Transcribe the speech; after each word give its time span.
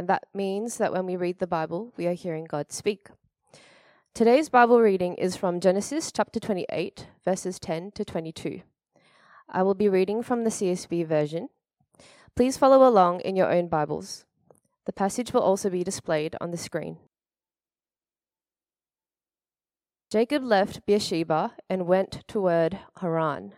and 0.00 0.08
that 0.08 0.28
means 0.32 0.78
that 0.78 0.94
when 0.94 1.04
we 1.04 1.14
read 1.14 1.40
the 1.40 1.46
Bible, 1.46 1.92
we 1.98 2.06
are 2.06 2.14
hearing 2.14 2.46
God 2.46 2.72
speak. 2.72 3.08
Today's 4.14 4.48
Bible 4.48 4.80
reading 4.80 5.12
is 5.16 5.36
from 5.36 5.60
Genesis 5.60 6.10
chapter 6.10 6.40
28, 6.40 7.08
verses 7.22 7.58
10 7.58 7.90
to 7.90 8.02
22. 8.06 8.62
I 9.50 9.62
will 9.62 9.74
be 9.74 9.90
reading 9.90 10.22
from 10.22 10.42
the 10.42 10.48
CSB 10.48 11.06
version. 11.06 11.50
Please 12.34 12.56
follow 12.56 12.88
along 12.88 13.20
in 13.20 13.36
your 13.36 13.52
own 13.52 13.68
Bibles. 13.68 14.24
The 14.86 14.94
passage 14.94 15.34
will 15.34 15.42
also 15.42 15.68
be 15.68 15.84
displayed 15.84 16.34
on 16.40 16.50
the 16.50 16.56
screen. 16.56 16.96
Jacob 20.10 20.42
left 20.42 20.86
Beersheba 20.86 21.56
and 21.68 21.86
went 21.86 22.26
toward 22.26 22.78
Haran. 23.02 23.52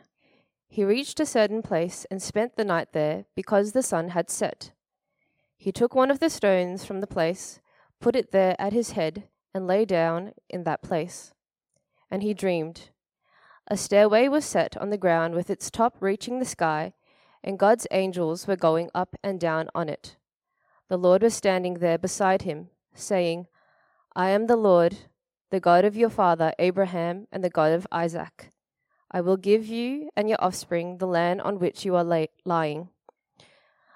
He 0.69 0.83
reached 0.83 1.21
a 1.21 1.25
certain 1.25 1.63
place 1.63 2.05
and 2.11 2.21
spent 2.21 2.57
the 2.57 2.65
night 2.65 2.89
there 2.93 3.27
because 3.37 3.71
the 3.71 3.83
sun 3.85 4.09
had 4.09 4.29
set. 4.29 4.73
He 5.63 5.71
took 5.71 5.95
one 5.95 6.11
of 6.11 6.19
the 6.19 6.29
stones 6.29 6.85
from 6.85 7.01
the 7.01 7.07
place, 7.07 7.61
put 8.01 8.17
it 8.17 8.33
there 8.33 8.57
at 8.59 8.73
his 8.73 8.93
head, 8.99 9.29
and 9.55 9.65
lay 9.65 9.85
down 9.85 10.33
in 10.49 10.65
that 10.65 10.83
place. 10.83 11.35
And 12.11 12.21
he 12.21 12.35
dreamed. 12.35 12.91
A 13.69 13.77
stairway 13.77 14.27
was 14.27 14.45
set 14.45 14.77
on 14.77 14.91
the 14.91 14.99
ground 14.99 15.37
with 15.37 15.51
its 15.51 15.71
top 15.71 15.99
reaching 16.01 16.41
the 16.41 16.45
sky, 16.45 16.95
and 17.45 17.61
God's 17.61 17.87
angels 17.93 18.49
were 18.49 18.57
going 18.57 18.91
up 18.93 19.15
and 19.23 19.39
down 19.39 19.69
on 19.73 19.89
it. 19.89 20.17
The 20.89 20.97
Lord 20.97 21.23
was 21.23 21.35
standing 21.35 21.75
there 21.75 21.97
beside 21.97 22.43
him, 22.43 22.71
saying, 22.93 23.47
I 24.17 24.31
am 24.31 24.49
the 24.49 24.57
Lord, 24.57 24.97
the 25.51 25.61
God 25.61 25.85
of 25.85 25.95
your 25.95 26.11
father 26.11 26.53
Abraham 26.59 27.29
and 27.31 27.45
the 27.45 27.49
God 27.49 27.71
of 27.71 27.87
Isaac. 27.93 28.51
I 29.13 29.21
will 29.21 29.37
give 29.37 29.67
you 29.67 30.11
and 30.17 30.29
your 30.29 30.43
offspring 30.43 30.99
the 30.99 31.07
land 31.07 31.41
on 31.41 31.61
which 31.61 31.85
you 31.85 31.95
are 31.95 32.27
lying. 32.45 32.89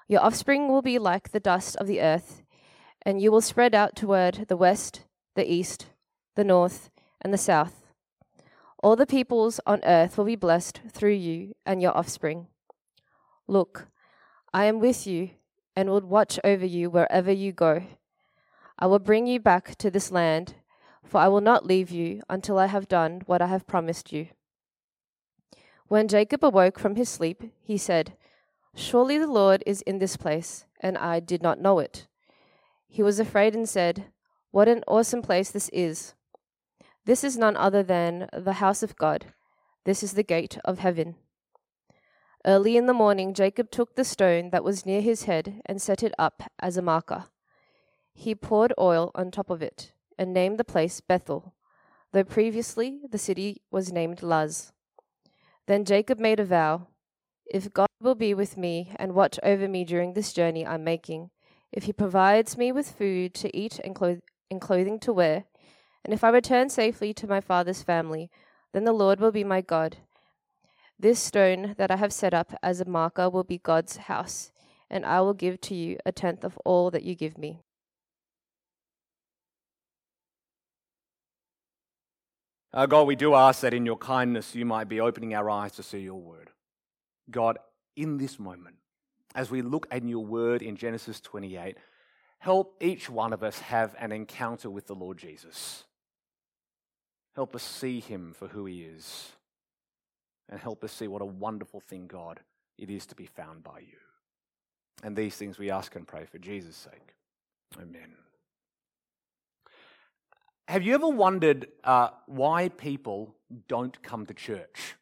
Your 0.09 0.21
offspring 0.21 0.69
will 0.69 0.83
be 0.83 0.99
like 0.99 1.31
the 1.31 1.41
dust 1.41 1.77
of 1.77 1.87
the 1.87 2.01
earth, 2.01 2.43
and 3.03 3.21
you 3.21 3.33
will 3.33 3.41
spread 3.41 3.75
out 3.75 3.97
toward 3.97 4.47
the 4.49 4.57
west, 4.57 5.03
the 5.35 5.51
east, 5.51 5.87
the 6.37 6.45
north, 6.45 6.91
and 7.21 7.33
the 7.33 7.39
south. 7.39 7.87
All 8.83 8.95
the 8.95 9.07
peoples 9.07 9.59
on 9.67 9.81
earth 9.85 10.17
will 10.17 10.27
be 10.27 10.37
blessed 10.37 10.81
through 10.93 11.15
you 11.15 11.55
and 11.65 11.83
your 11.83 11.97
offspring. 11.97 12.47
Look, 13.49 13.89
I 14.53 14.67
am 14.67 14.79
with 14.79 15.07
you 15.07 15.31
and 15.75 15.91
will 15.91 16.01
watch 16.01 16.39
over 16.45 16.65
you 16.65 16.89
wherever 16.89 17.33
you 17.33 17.53
go. 17.53 17.83
I 18.79 18.87
will 18.87 18.99
bring 18.99 19.27
you 19.27 19.41
back 19.41 19.75
to 19.77 19.91
this 19.91 20.13
land, 20.13 20.55
for 21.03 21.19
I 21.19 21.29
will 21.29 21.41
not 21.41 21.67
leave 21.67 21.91
you 21.91 22.23
until 22.29 22.59
I 22.59 22.67
have 22.67 22.87
done 22.87 23.23
what 23.27 23.43
I 23.43 23.47
have 23.47 23.67
promised 23.67 24.13
you. 24.13 24.29
When 25.89 26.09
Jacob 26.09 26.45
awoke 26.45 26.79
from 26.79 26.97
his 26.97 27.09
sleep, 27.09 27.43
he 27.63 27.77
said, 27.77 28.15
Surely 28.79 29.17
the 29.17 29.27
Lord 29.27 29.63
is 29.65 29.81
in 29.83 30.01
this 30.01 30.19
place, 30.19 30.67
and 30.81 30.99
I 30.99 31.19
did 31.19 31.43
not 31.43 31.59
know 31.59 31.79
it. 31.79 32.07
He 32.87 33.03
was 33.03 33.19
afraid 33.19 33.55
and 33.55 33.67
said, 33.67 34.13
What 34.51 34.69
an 34.69 34.85
awesome 34.87 35.23
place 35.23 35.51
this 35.51 35.71
is! 35.73 36.15
This 37.07 37.25
is 37.25 37.39
none 37.39 37.57
other 37.57 37.83
than 37.83 38.29
the 38.35 38.55
house 38.55 38.83
of 38.83 38.95
God. 38.97 39.33
This 39.87 40.03
is 40.03 40.13
the 40.13 40.23
gate 40.23 40.59
of 40.63 40.81
heaven. 40.81 41.15
Early 42.45 42.77
in 42.77 42.85
the 42.85 42.93
morning, 42.93 43.33
Jacob 43.33 43.71
took 43.71 43.97
the 43.97 44.05
stone 44.05 44.51
that 44.51 44.63
was 44.63 44.85
near 44.85 45.01
his 45.01 45.25
head 45.25 45.63
and 45.65 45.81
set 45.81 46.03
it 46.03 46.13
up 46.19 46.43
as 46.61 46.77
a 46.77 46.83
marker. 46.83 47.25
He 48.13 48.35
poured 48.35 48.75
oil 48.79 49.11
on 49.15 49.31
top 49.31 49.49
of 49.49 49.63
it 49.63 49.93
and 50.19 50.35
named 50.35 50.59
the 50.59 50.65
place 50.65 51.01
Bethel, 51.01 51.55
though 52.13 52.25
previously 52.25 53.01
the 53.11 53.19
city 53.19 53.63
was 53.71 53.91
named 53.91 54.23
Luz. 54.23 54.73
Then 55.67 55.87
Jacob 55.87 56.21
made 56.21 56.41
a 56.41 56.45
vow 56.45 56.89
if 57.47 57.73
God 57.73 57.86
will 58.01 58.15
be 58.15 58.35
with 58.35 58.57
me 58.57 58.93
and 58.97 59.15
watch 59.15 59.39
over 59.43 59.69
me 59.69 59.85
during 59.85 60.13
this 60.13 60.33
journey 60.33 60.67
I'm 60.67 60.85
making, 60.85 61.31
if 61.73 61.85
He 61.85 61.93
provides 61.93 62.57
me 62.57 62.73
with 62.73 62.91
food 62.91 63.35
to 63.35 63.57
eat 63.57 63.81
and, 63.85 63.95
cloth- 63.95 64.21
and 64.51 64.61
clothing 64.61 64.99
to 65.01 65.13
wear, 65.13 65.45
and 66.05 66.15
if 66.15 66.23
I 66.23 66.29
return 66.29 66.69
safely 66.69 67.13
to 67.15 67.27
my 67.27 67.41
father's 67.41 67.83
family, 67.83 68.31
then 68.73 68.85
the 68.85 68.93
Lord 68.93 69.19
will 69.19 69.33
be 69.33 69.45
my 69.45 69.61
God. 69.61 69.97
This 70.99 71.19
stone 71.19 71.75
that 71.79 71.91
I 71.91 71.97
have 71.97 72.13
set 72.13 72.33
up 72.33 72.55
as 72.63 72.81
a 72.81 72.85
marker 72.85 73.29
will 73.29 73.45
be 73.45 73.59
God's 73.59 73.97
house, 73.97 74.53
and 74.89 75.05
I 75.05 75.21
will 75.21 75.35
give 75.35 75.61
to 75.63 75.75
you 75.75 75.99
a 76.07 76.13
tenth 76.13 76.45
of 76.45 76.57
all 76.65 76.91
that 76.91 77.03
you 77.03 77.15
give 77.15 77.37
me. 77.37 77.61
Uh, 82.73 82.87
God, 82.87 83.07
we 83.07 83.17
do 83.17 83.35
ask 83.35 83.63
that 83.63 83.73
in 83.73 83.87
your 83.87 83.97
kindness 83.97 84.55
you 84.55 84.67
might 84.67 84.89
be 84.89 85.01
opening 85.01 85.35
our 85.35 85.49
eyes 85.49 85.73
to 85.73 85.83
see 85.83 86.01
your 86.01 86.21
word. 86.21 86.51
God, 87.31 87.59
in 87.97 88.19
this 88.19 88.39
moment, 88.39 88.77
as 89.35 89.51
we 89.51 89.63
look 89.63 89.87
at 89.91 90.05
your 90.05 90.25
word 90.25 90.63
in 90.63 90.77
Genesis 90.77 91.21
28, 91.21 91.77
help 92.39 92.77
each 92.81 93.11
one 93.11 93.33
of 93.33 93.43
us 93.43 93.59
have 93.59 93.95
an 93.99 94.13
encounter 94.13 94.71
with 94.71 94.87
the 94.87 94.95
Lord 94.95 95.19
Jesus. 95.19 95.85
Help 97.35 97.55
us 97.55 97.63
see 97.63 98.01
him 98.01 98.33
for 98.33 98.49
who 98.49 98.67
he 98.67 98.83
is. 98.83 99.33
And 100.49 100.61
help 100.61 100.85
us 100.85 100.93
see 100.93 101.09
what 101.09 101.23
a 101.23 101.27
wonderful 101.27 101.81
thing, 101.81 102.07
God, 102.07 102.41
it 102.79 102.89
is 102.89 103.05
to 103.07 103.15
be 103.15 103.27
found 103.27 103.65
by 103.65 103.81
you. 103.81 103.99
And 105.03 105.17
these 105.17 105.37
things 105.37 105.59
we 105.59 105.71
ask 105.71 105.95
and 105.97 106.07
pray 106.07 106.25
for 106.25 106.39
Jesus' 106.39 106.77
sake. 106.77 107.15
Amen. 107.77 108.15
Have 110.69 110.83
you 110.83 110.95
ever 110.95 111.09
wondered 111.09 111.69
uh, 111.85 112.09
why 112.27 112.69
people 112.69 113.35
don't 113.69 114.03
come 114.03 114.27
to 114.27 114.35
church? 114.35 114.95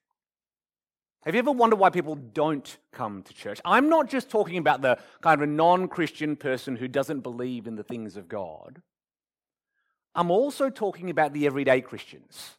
Have 1.25 1.35
you 1.35 1.39
ever 1.39 1.53
wondered 1.53 1.77
why 1.77 1.89
people 1.89 2.17
don't 2.17 2.77
come 2.93 3.23
to 3.23 3.33
church? 3.33 3.61
I'm 3.65 3.89
not 3.89 4.11
just 4.11 4.29
talking 4.29 4.59
about 4.59 4.83
the 4.83 4.99
kind 5.23 5.41
of 5.41 5.49
a 5.49 5.51
non 5.51 5.89
Christian 5.89 6.37
person 6.37 6.77
who 6.77 6.87
doesn't 6.87 7.21
believe 7.21 7.67
in 7.67 7.77
the 7.77 7.83
things 7.83 8.17
of 8.17 8.29
God. 8.29 8.83
I'm 10.15 10.31
also 10.31 10.69
talking 10.69 11.09
about 11.09 11.33
the 11.33 11.47
everyday 11.47 11.81
Christians. 11.81 12.51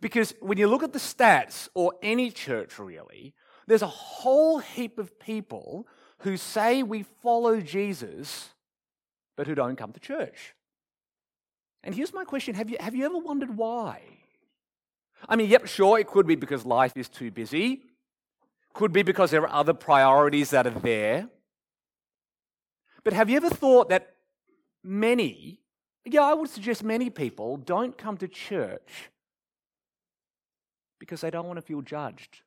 Because 0.00 0.34
when 0.40 0.56
you 0.56 0.66
look 0.66 0.82
at 0.82 0.94
the 0.94 0.98
stats, 0.98 1.68
or 1.74 1.92
any 2.02 2.30
church 2.30 2.78
really, 2.78 3.34
there's 3.66 3.82
a 3.82 3.86
whole 3.86 4.58
heap 4.58 4.98
of 4.98 5.20
people 5.20 5.86
who 6.20 6.38
say 6.38 6.82
we 6.82 7.04
follow 7.22 7.60
Jesus, 7.60 8.48
but 9.36 9.46
who 9.46 9.54
don't 9.54 9.76
come 9.76 9.92
to 9.92 10.00
church. 10.00 10.54
And 11.84 11.94
here's 11.94 12.14
my 12.14 12.24
question 12.24 12.54
Have 12.54 12.70
you, 12.70 12.78
have 12.80 12.94
you 12.94 13.04
ever 13.04 13.18
wondered 13.18 13.56
why? 13.56 14.00
I 15.28 15.36
mean, 15.36 15.48
yep, 15.48 15.66
sure, 15.66 15.98
it 15.98 16.06
could 16.06 16.26
be 16.26 16.34
because 16.34 16.66
life 16.66 16.96
is 16.96 17.08
too 17.08 17.30
busy. 17.30 17.82
Could 18.72 18.92
be 18.92 19.02
because 19.02 19.30
there 19.30 19.42
are 19.42 19.52
other 19.52 19.74
priorities 19.74 20.50
that 20.50 20.66
are 20.66 20.70
there. 20.70 21.28
But 23.04 23.12
have 23.12 23.28
you 23.28 23.36
ever 23.36 23.50
thought 23.50 23.88
that 23.90 24.14
many, 24.82 25.60
yeah, 26.04 26.22
I 26.22 26.34
would 26.34 26.48
suggest 26.48 26.82
many 26.82 27.10
people 27.10 27.56
don't 27.56 27.96
come 27.96 28.16
to 28.18 28.28
church 28.28 29.10
because 30.98 31.20
they 31.20 31.30
don't 31.30 31.46
want 31.46 31.58
to 31.58 31.62
feel 31.62 31.82
judged? 31.82 32.40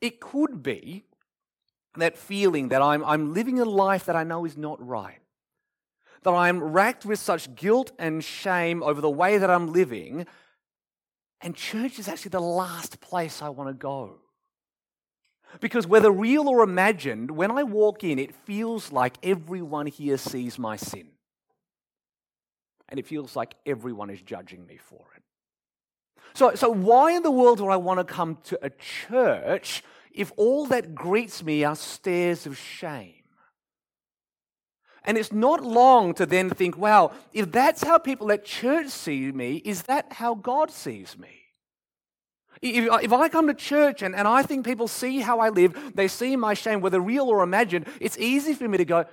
It 0.00 0.20
could 0.20 0.62
be 0.62 1.04
that 1.96 2.16
feeling 2.16 2.68
that 2.68 2.80
I'm, 2.80 3.04
I'm 3.04 3.34
living 3.34 3.60
a 3.60 3.64
life 3.64 4.06
that 4.06 4.16
I 4.16 4.24
know 4.24 4.44
is 4.44 4.56
not 4.56 4.84
right, 4.84 5.18
that 6.22 6.30
I'm 6.30 6.62
racked 6.62 7.04
with 7.04 7.18
such 7.18 7.54
guilt 7.54 7.92
and 7.98 8.24
shame 8.24 8.82
over 8.82 9.00
the 9.00 9.10
way 9.10 9.36
that 9.38 9.50
I'm 9.50 9.72
living 9.72 10.26
and 11.40 11.54
church 11.54 11.98
is 11.98 12.08
actually 12.08 12.30
the 12.30 12.40
last 12.40 13.00
place 13.00 13.42
I 13.42 13.48
want 13.48 13.68
to 13.70 13.74
go. 13.74 14.16
Because 15.60 15.86
whether 15.86 16.10
real 16.10 16.48
or 16.48 16.62
imagined, 16.62 17.30
when 17.30 17.50
I 17.50 17.64
walk 17.64 18.04
in, 18.04 18.18
it 18.18 18.34
feels 18.34 18.92
like 18.92 19.16
everyone 19.22 19.86
here 19.86 20.16
sees 20.16 20.58
my 20.58 20.76
sin. 20.76 21.08
And 22.88 23.00
it 23.00 23.06
feels 23.06 23.34
like 23.34 23.54
everyone 23.66 24.10
is 24.10 24.20
judging 24.22 24.66
me 24.66 24.76
for 24.76 25.04
it. 25.16 25.22
So, 26.34 26.54
so 26.54 26.70
why 26.70 27.12
in 27.12 27.22
the 27.22 27.30
world 27.30 27.60
would 27.60 27.70
I 27.70 27.76
want 27.76 27.98
to 27.98 28.04
come 28.04 28.38
to 28.44 28.58
a 28.62 28.70
church 28.70 29.82
if 30.12 30.32
all 30.36 30.66
that 30.66 30.94
greets 30.94 31.42
me 31.42 31.64
are 31.64 31.76
stares 31.76 32.46
of 32.46 32.56
shame? 32.56 33.19
And 35.04 35.16
it's 35.16 35.32
not 35.32 35.64
long 35.64 36.14
to 36.14 36.26
then 36.26 36.50
think, 36.50 36.76
wow, 36.76 37.12
if 37.32 37.50
that's 37.50 37.82
how 37.82 37.98
people 37.98 38.30
at 38.32 38.44
church 38.44 38.88
see 38.88 39.32
me, 39.32 39.56
is 39.56 39.82
that 39.82 40.12
how 40.12 40.34
God 40.34 40.70
sees 40.70 41.18
me? 41.18 41.28
If, 42.60 43.04
if 43.04 43.12
I 43.12 43.28
come 43.28 43.46
to 43.46 43.54
church 43.54 44.02
and, 44.02 44.14
and 44.14 44.28
I 44.28 44.42
think 44.42 44.66
people 44.66 44.88
see 44.88 45.20
how 45.20 45.40
I 45.40 45.48
live, 45.48 45.92
they 45.94 46.08
see 46.08 46.36
my 46.36 46.52
shame, 46.52 46.80
whether 46.80 47.00
real 47.00 47.28
or 47.28 47.42
imagined, 47.42 47.86
it's 48.00 48.18
easy 48.18 48.52
for 48.52 48.68
me 48.68 48.76
to 48.78 48.84
go, 48.84 49.06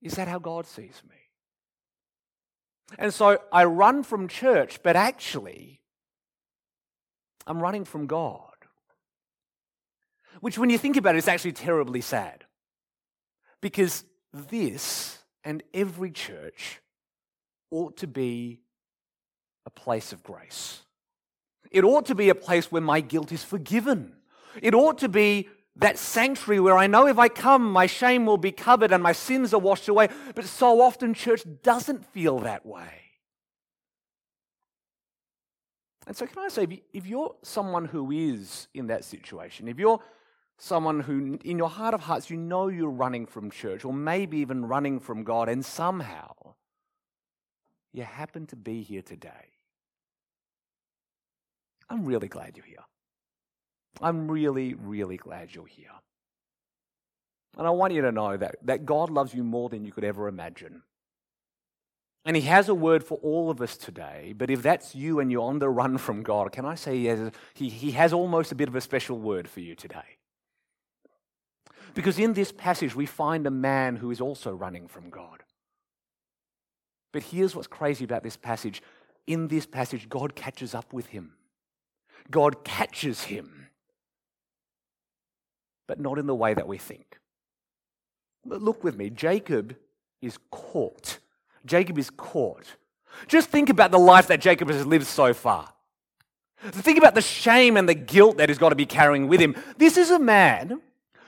is 0.00 0.14
that 0.14 0.28
how 0.28 0.38
God 0.38 0.66
sees 0.66 1.02
me? 1.08 1.16
And 2.98 3.12
so 3.12 3.38
I 3.52 3.64
run 3.64 4.02
from 4.02 4.28
church, 4.28 4.82
but 4.82 4.96
actually, 4.96 5.80
I'm 7.46 7.60
running 7.60 7.84
from 7.84 8.06
God. 8.06 8.48
Which, 10.40 10.58
when 10.58 10.70
you 10.70 10.78
think 10.78 10.96
about 10.96 11.14
it, 11.14 11.18
is 11.18 11.28
actually 11.28 11.52
terribly 11.52 12.00
sad. 12.00 12.44
Because 13.60 14.04
this 14.32 15.18
and 15.44 15.62
every 15.74 16.10
church 16.10 16.80
ought 17.70 17.96
to 17.98 18.06
be 18.06 18.60
a 19.66 19.70
place 19.70 20.12
of 20.12 20.22
grace. 20.22 20.82
It 21.70 21.84
ought 21.84 22.06
to 22.06 22.14
be 22.14 22.28
a 22.28 22.34
place 22.34 22.70
where 22.70 22.82
my 22.82 23.00
guilt 23.00 23.32
is 23.32 23.42
forgiven. 23.42 24.14
It 24.60 24.74
ought 24.74 24.98
to 24.98 25.08
be 25.08 25.48
that 25.76 25.96
sanctuary 25.96 26.60
where 26.60 26.76
I 26.76 26.86
know 26.86 27.06
if 27.06 27.18
I 27.18 27.28
come, 27.28 27.70
my 27.70 27.86
shame 27.86 28.26
will 28.26 28.36
be 28.36 28.52
covered 28.52 28.92
and 28.92 29.02
my 29.02 29.12
sins 29.12 29.54
are 29.54 29.60
washed 29.60 29.88
away. 29.88 30.08
But 30.34 30.44
so 30.44 30.82
often, 30.82 31.14
church 31.14 31.42
doesn't 31.62 32.04
feel 32.12 32.40
that 32.40 32.66
way. 32.66 33.02
And 36.06 36.16
so, 36.16 36.26
can 36.26 36.42
I 36.42 36.48
say, 36.48 36.82
if 36.92 37.06
you're 37.06 37.34
someone 37.42 37.86
who 37.86 38.10
is 38.10 38.68
in 38.74 38.88
that 38.88 39.04
situation, 39.04 39.68
if 39.68 39.78
you're 39.78 40.00
someone 40.62 41.00
who, 41.00 41.38
in 41.44 41.58
your 41.58 41.68
heart 41.68 41.92
of 41.92 42.02
hearts, 42.02 42.30
you 42.30 42.36
know 42.36 42.68
you're 42.68 42.88
running 42.88 43.26
from 43.26 43.50
church, 43.50 43.84
or 43.84 43.92
maybe 43.92 44.38
even 44.38 44.64
running 44.64 45.00
from 45.00 45.24
God, 45.24 45.48
and 45.48 45.64
somehow 45.64 46.54
you 47.92 48.04
happen 48.04 48.46
to 48.46 48.56
be 48.56 48.82
here 48.82 49.02
today, 49.02 49.58
I'm 51.90 52.04
really 52.04 52.28
glad 52.28 52.56
you're 52.56 52.64
here. 52.64 52.84
I'm 54.00 54.30
really, 54.30 54.74
really 54.74 55.16
glad 55.16 55.52
you're 55.52 55.66
here. 55.66 55.90
And 57.58 57.66
I 57.66 57.70
want 57.70 57.92
you 57.92 58.02
to 58.02 58.12
know 58.12 58.36
that, 58.36 58.54
that 58.62 58.86
God 58.86 59.10
loves 59.10 59.34
you 59.34 59.42
more 59.42 59.68
than 59.68 59.84
you 59.84 59.90
could 59.90 60.04
ever 60.04 60.28
imagine. 60.28 60.82
And 62.24 62.36
He 62.36 62.42
has 62.42 62.68
a 62.68 62.74
word 62.74 63.02
for 63.02 63.18
all 63.18 63.50
of 63.50 63.60
us 63.60 63.76
today. 63.76 64.32
But 64.34 64.48
if 64.48 64.62
that's 64.62 64.94
you 64.94 65.18
and 65.18 65.30
you're 65.30 65.42
on 65.42 65.58
the 65.58 65.68
run 65.68 65.98
from 65.98 66.22
God, 66.22 66.52
can 66.52 66.64
I 66.64 66.76
say 66.76 66.98
He 66.98 67.06
has, 67.06 67.32
he, 67.52 67.68
he 67.68 67.90
has 67.90 68.12
almost 68.12 68.52
a 68.52 68.54
bit 68.54 68.68
of 68.68 68.76
a 68.76 68.80
special 68.80 69.18
word 69.18 69.48
for 69.48 69.58
you 69.58 69.74
today? 69.74 70.18
Because 71.94 72.18
in 72.18 72.32
this 72.32 72.52
passage, 72.52 72.94
we 72.94 73.06
find 73.06 73.46
a 73.46 73.50
man 73.50 73.96
who 73.96 74.10
is 74.10 74.20
also 74.20 74.52
running 74.52 74.88
from 74.88 75.10
God. 75.10 75.42
But 77.12 77.22
here's 77.22 77.54
what's 77.54 77.68
crazy 77.68 78.04
about 78.04 78.22
this 78.22 78.36
passage. 78.36 78.82
In 79.26 79.48
this 79.48 79.66
passage, 79.66 80.08
God 80.08 80.34
catches 80.34 80.74
up 80.74 80.92
with 80.92 81.06
him. 81.06 81.34
God 82.30 82.64
catches 82.64 83.24
him, 83.24 83.68
but 85.86 86.00
not 86.00 86.18
in 86.18 86.26
the 86.26 86.34
way 86.34 86.54
that 86.54 86.68
we 86.68 86.78
think. 86.78 87.18
But 88.44 88.62
look 88.62 88.82
with 88.82 88.96
me. 88.96 89.10
Jacob 89.10 89.76
is 90.20 90.38
caught. 90.50 91.18
Jacob 91.66 91.98
is 91.98 92.10
caught. 92.10 92.76
Just 93.26 93.50
think 93.50 93.68
about 93.68 93.90
the 93.90 93.98
life 93.98 94.28
that 94.28 94.40
Jacob 94.40 94.68
has 94.68 94.86
lived 94.86 95.06
so 95.06 95.34
far. 95.34 95.72
Think 96.64 96.96
about 96.96 97.14
the 97.14 97.22
shame 97.22 97.76
and 97.76 97.88
the 97.88 97.94
guilt 97.94 98.38
that 98.38 98.48
he's 98.48 98.58
got 98.58 98.70
to 98.70 98.76
be 98.76 98.86
carrying 98.86 99.26
with 99.26 99.40
him. 99.40 99.56
This 99.78 99.96
is 99.96 100.10
a 100.10 100.18
man 100.18 100.80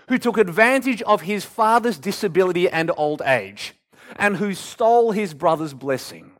who 0.08 0.18
took 0.18 0.38
advantage 0.38 1.02
of 1.02 1.22
his 1.22 1.44
father's 1.44 1.98
disability 1.98 2.68
and 2.68 2.90
old 2.96 3.22
age 3.22 3.74
and 4.16 4.36
who 4.36 4.54
stole 4.54 5.12
his 5.12 5.34
brother's 5.34 5.74
blessing. 5.74 6.32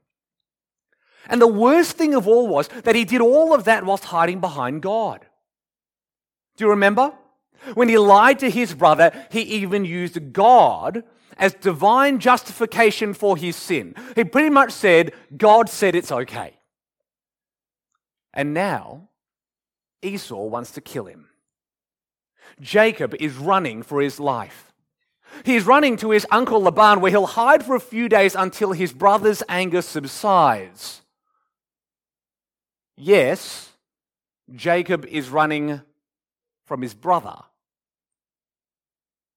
And 1.29 1.41
the 1.41 1.47
worst 1.47 1.97
thing 1.97 2.15
of 2.15 2.29
all 2.29 2.47
was 2.47 2.69
that 2.69 2.95
he 2.95 3.05
did 3.05 3.21
all 3.21 3.55
of 3.55 3.65
that 3.65 3.85
whilst 3.85 4.05
hiding 4.05 4.41
behind 4.41 4.83
God. 4.83 5.25
Do 6.57 6.65
you 6.65 6.71
remember? 6.71 7.13
When 7.75 7.89
he 7.89 7.97
lied 7.97 8.41
to 8.41 8.51
his 8.51 8.75
brother, 8.75 9.11
he 9.31 9.41
even 9.41 9.85
used 9.85 10.33
God 10.33 11.03
as 11.39 11.55
divine 11.55 12.19
justification 12.21 13.15
for 13.15 13.37
his 13.37 13.57
sin. 13.57 13.95
He 14.15 14.25
pretty 14.25 14.51
much 14.51 14.71
said, 14.73 15.13
God 15.37 15.69
said 15.69 15.95
it's 15.95 16.13
okay. 16.13 16.55
And 18.33 18.53
now, 18.53 19.09
Esau 20.03 20.45
wants 20.45 20.73
to 20.73 20.81
kill 20.81 21.07
him. 21.07 21.29
Jacob 22.61 23.15
is 23.21 23.37
running 23.37 23.83
for 23.83 24.01
his 24.01 24.21
life. 24.21 24.73
He's 25.45 25.67
running 25.67 25.97
to 25.99 26.11
his 26.11 26.27
uncle 26.31 26.63
Laban, 26.63 27.01
where 27.01 27.11
he'll 27.11 27.27
hide 27.27 27.65
for 27.65 27.75
a 27.75 27.81
few 27.81 28.09
days 28.09 28.35
until 28.35 28.73
his 28.73 28.93
brother's 28.93 29.43
anger 29.49 29.83
subsides. 29.83 31.03
Yes, 32.97 33.71
Jacob 34.55 35.05
is 35.07 35.31
running 35.31 35.81
from 36.67 36.83
his 36.83 36.95
brother. 36.95 37.37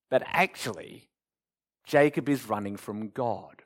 But 0.10 0.24
actually, 0.28 1.10
Jacob 1.86 2.30
is 2.30 2.48
running 2.48 2.78
from 2.78 3.10
God. 3.10 3.64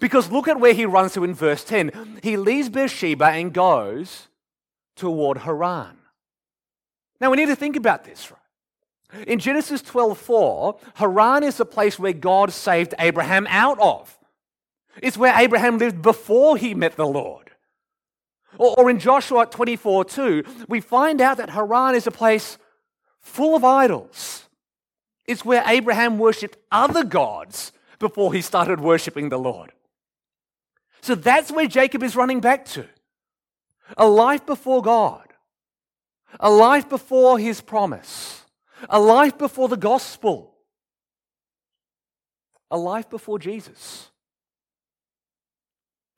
Because 0.00 0.30
look 0.30 0.48
at 0.48 0.60
where 0.60 0.74
he 0.74 0.84
runs 0.84 1.14
to 1.14 1.24
in 1.24 1.34
verse 1.34 1.64
10. 1.64 2.20
He 2.22 2.36
leaves 2.36 2.68
Beersheba 2.68 3.26
and 3.26 3.52
goes 3.52 4.28
toward 4.96 5.38
Haran. 5.38 5.97
Now 7.20 7.30
we 7.30 7.36
need 7.36 7.46
to 7.46 7.56
think 7.56 7.76
about 7.76 8.04
this, 8.04 8.30
right? 8.30 9.26
In 9.26 9.38
Genesis 9.38 9.82
12:4, 9.82 10.78
Haran 10.94 11.42
is 11.42 11.56
the 11.56 11.64
place 11.64 11.98
where 11.98 12.12
God 12.12 12.52
saved 12.52 12.94
Abraham 12.98 13.46
out 13.48 13.78
of. 13.80 14.18
It's 15.02 15.16
where 15.16 15.34
Abraham 15.36 15.78
lived 15.78 16.02
before 16.02 16.56
he 16.56 16.74
met 16.74 16.96
the 16.96 17.06
Lord. 17.06 17.52
Or, 18.58 18.74
or 18.78 18.90
in 18.90 18.98
Joshua 18.98 19.46
24 19.46 20.04
2, 20.04 20.44
we 20.68 20.80
find 20.80 21.20
out 21.20 21.38
that 21.38 21.50
Haran 21.50 21.94
is 21.94 22.06
a 22.06 22.10
place 22.10 22.58
full 23.20 23.54
of 23.54 23.64
idols. 23.64 24.48
It's 25.26 25.44
where 25.44 25.62
Abraham 25.66 26.18
worshipped 26.18 26.58
other 26.72 27.04
gods 27.04 27.72
before 27.98 28.32
he 28.32 28.40
started 28.40 28.80
worshipping 28.80 29.28
the 29.28 29.38
Lord. 29.38 29.72
So 31.00 31.14
that's 31.14 31.50
where 31.50 31.66
Jacob 31.66 32.02
is 32.02 32.16
running 32.16 32.40
back 32.40 32.64
to. 32.66 32.86
A 33.96 34.06
life 34.06 34.44
before 34.44 34.82
God, 34.82 35.27
a 36.40 36.50
life 36.50 36.88
before 36.88 37.38
his 37.38 37.60
promise, 37.60 38.44
a 38.88 39.00
life 39.00 39.38
before 39.38 39.68
the 39.68 39.76
gospel, 39.76 40.54
a 42.70 42.78
life 42.78 43.08
before 43.08 43.38
Jesus. 43.38 44.10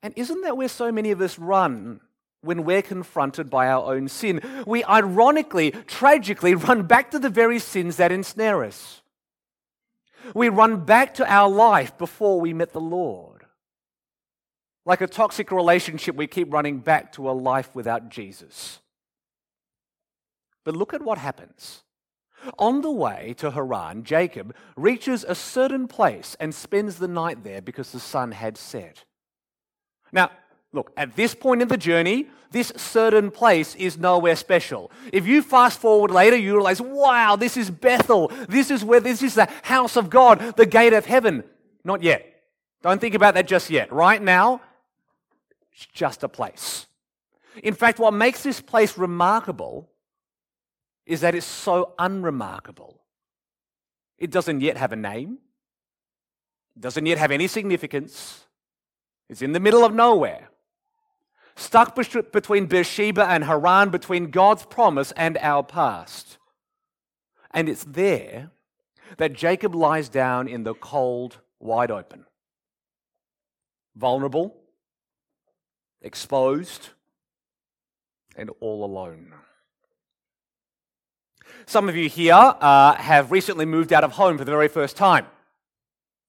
And 0.03 0.13
isn't 0.17 0.41
that 0.41 0.57
where 0.57 0.67
so 0.67 0.91
many 0.91 1.11
of 1.11 1.21
us 1.21 1.37
run 1.37 2.01
when 2.41 2.63
we're 2.63 2.81
confronted 2.81 3.49
by 3.49 3.67
our 3.67 3.93
own 3.93 4.07
sin. 4.07 4.41
We 4.65 4.83
ironically, 4.83 5.71
tragically 5.71 6.55
run 6.55 6.83
back 6.83 7.11
to 7.11 7.19
the 7.19 7.29
very 7.29 7.59
sins 7.59 7.97
that 7.97 8.11
ensnare 8.11 8.63
us. 8.63 9.01
We 10.33 10.49
run 10.49 10.85
back 10.85 11.15
to 11.15 11.31
our 11.31 11.49
life 11.49 11.97
before 11.97 12.39
we 12.39 12.53
met 12.53 12.73
the 12.73 12.81
Lord. 12.81 13.45
Like 14.85 15.01
a 15.01 15.07
toxic 15.07 15.51
relationship, 15.51 16.15
we 16.15 16.27
keep 16.27 16.51
running 16.51 16.79
back 16.79 17.13
to 17.13 17.29
a 17.29 17.31
life 17.31 17.73
without 17.75 18.09
Jesus. 18.09 18.79
But 20.63 20.75
look 20.75 20.93
at 20.93 21.01
what 21.01 21.17
happens. 21.17 21.83
On 22.57 22.81
the 22.81 22.91
way 22.91 23.35
to 23.37 23.51
Haran, 23.51 24.03
Jacob 24.03 24.55
reaches 24.75 25.23
a 25.23 25.35
certain 25.35 25.87
place 25.87 26.35
and 26.39 26.55
spends 26.55 26.97
the 26.97 27.07
night 27.07 27.43
there 27.43 27.61
because 27.61 27.91
the 27.91 27.99
sun 27.99 28.31
had 28.31 28.57
set. 28.57 29.03
Now, 30.11 30.31
Look, 30.73 30.91
at 30.95 31.15
this 31.15 31.35
point 31.35 31.61
in 31.61 31.67
the 31.67 31.77
journey, 31.77 32.27
this 32.51 32.71
certain 32.77 33.29
place 33.29 33.75
is 33.75 33.97
nowhere 33.97 34.37
special. 34.37 34.89
If 35.11 35.27
you 35.27 35.41
fast 35.41 35.79
forward 35.79 36.11
later, 36.11 36.37
you 36.37 36.53
realize, 36.53 36.81
wow, 36.81 37.35
this 37.35 37.57
is 37.57 37.69
Bethel. 37.69 38.31
This 38.47 38.71
is 38.71 38.83
where 38.83 39.01
this 39.01 39.21
is 39.21 39.35
the 39.35 39.49
house 39.63 39.97
of 39.97 40.09
God, 40.09 40.55
the 40.55 40.65
gate 40.65 40.93
of 40.93 41.05
heaven. 41.05 41.43
Not 41.83 42.03
yet. 42.03 42.25
Don't 42.81 43.01
think 43.01 43.15
about 43.15 43.33
that 43.33 43.47
just 43.47 43.69
yet. 43.69 43.91
Right 43.91 44.21
now, 44.21 44.61
it's 45.73 45.87
just 45.87 46.23
a 46.23 46.29
place. 46.29 46.87
In 47.63 47.73
fact, 47.73 47.99
what 47.99 48.13
makes 48.13 48.41
this 48.43 48.61
place 48.61 48.97
remarkable 48.97 49.89
is 51.05 51.21
that 51.21 51.35
it's 51.35 51.45
so 51.45 51.93
unremarkable. 51.99 53.01
It 54.17 54.31
doesn't 54.31 54.61
yet 54.61 54.77
have 54.77 54.91
a 54.91 54.95
name, 54.95 55.39
it 56.75 56.81
doesn't 56.81 57.05
yet 57.05 57.17
have 57.17 57.31
any 57.31 57.47
significance. 57.47 58.45
It's 59.29 59.41
in 59.41 59.53
the 59.53 59.59
middle 59.59 59.85
of 59.85 59.93
nowhere 59.93 60.49
stuck 61.55 61.95
between 61.95 62.65
Beersheba 62.65 63.25
and 63.25 63.43
Haran, 63.43 63.89
between 63.89 64.31
God's 64.31 64.65
promise 64.65 65.11
and 65.13 65.37
our 65.37 65.63
past. 65.63 66.37
And 67.51 67.69
it's 67.69 67.83
there 67.83 68.51
that 69.17 69.33
Jacob 69.33 69.75
lies 69.75 70.09
down 70.09 70.47
in 70.47 70.63
the 70.63 70.73
cold, 70.73 71.39
wide 71.59 71.91
open. 71.91 72.25
Vulnerable, 73.95 74.55
exposed, 76.01 76.89
and 78.35 78.49
all 78.61 78.85
alone. 78.85 79.33
Some 81.65 81.89
of 81.89 81.95
you 81.95 82.09
here 82.09 82.33
uh, 82.33 82.95
have 82.95 83.31
recently 83.31 83.65
moved 83.65 83.93
out 83.93 84.03
of 84.03 84.13
home 84.13 84.37
for 84.37 84.45
the 84.45 84.51
very 84.51 84.67
first 84.67 84.97
time. 84.97 85.25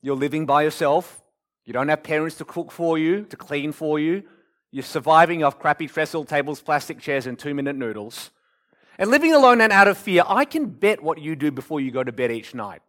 You're 0.01 0.17
living 0.17 0.47
by 0.47 0.63
yourself. 0.63 1.23
You 1.65 1.73
don't 1.73 1.89
have 1.89 2.03
parents 2.03 2.37
to 2.37 2.45
cook 2.45 2.73
for 2.73 2.99
you, 2.99 3.25
to 3.25 3.37
clean 3.37 3.73
for 3.73 3.99
you. 3.99 4.25
You're 4.71 4.83
surviving 4.83 5.45
off 5.45 5.59
crappy 5.59 5.87
trestle 5.87 6.25
tables, 6.25 6.61
plastic 6.61 6.99
chairs, 6.99 7.27
and 7.27 7.39
two 7.39 7.55
minute 7.55 7.77
noodles. 7.77 8.31
And 8.99 9.11
living 9.11 9.33
alone 9.33 9.61
and 9.61 9.73
out 9.73 9.89
of 9.89 9.97
fear, 9.99 10.23
I 10.27 10.45
can 10.45 10.67
bet 10.67 11.03
what 11.03 11.19
you 11.19 11.37
do 11.37 11.51
before 11.51 11.81
you 11.81 11.91
go 11.91 12.03
to 12.03 12.13
bed 12.13 12.31
each 12.31 12.55
night. 12.55 12.83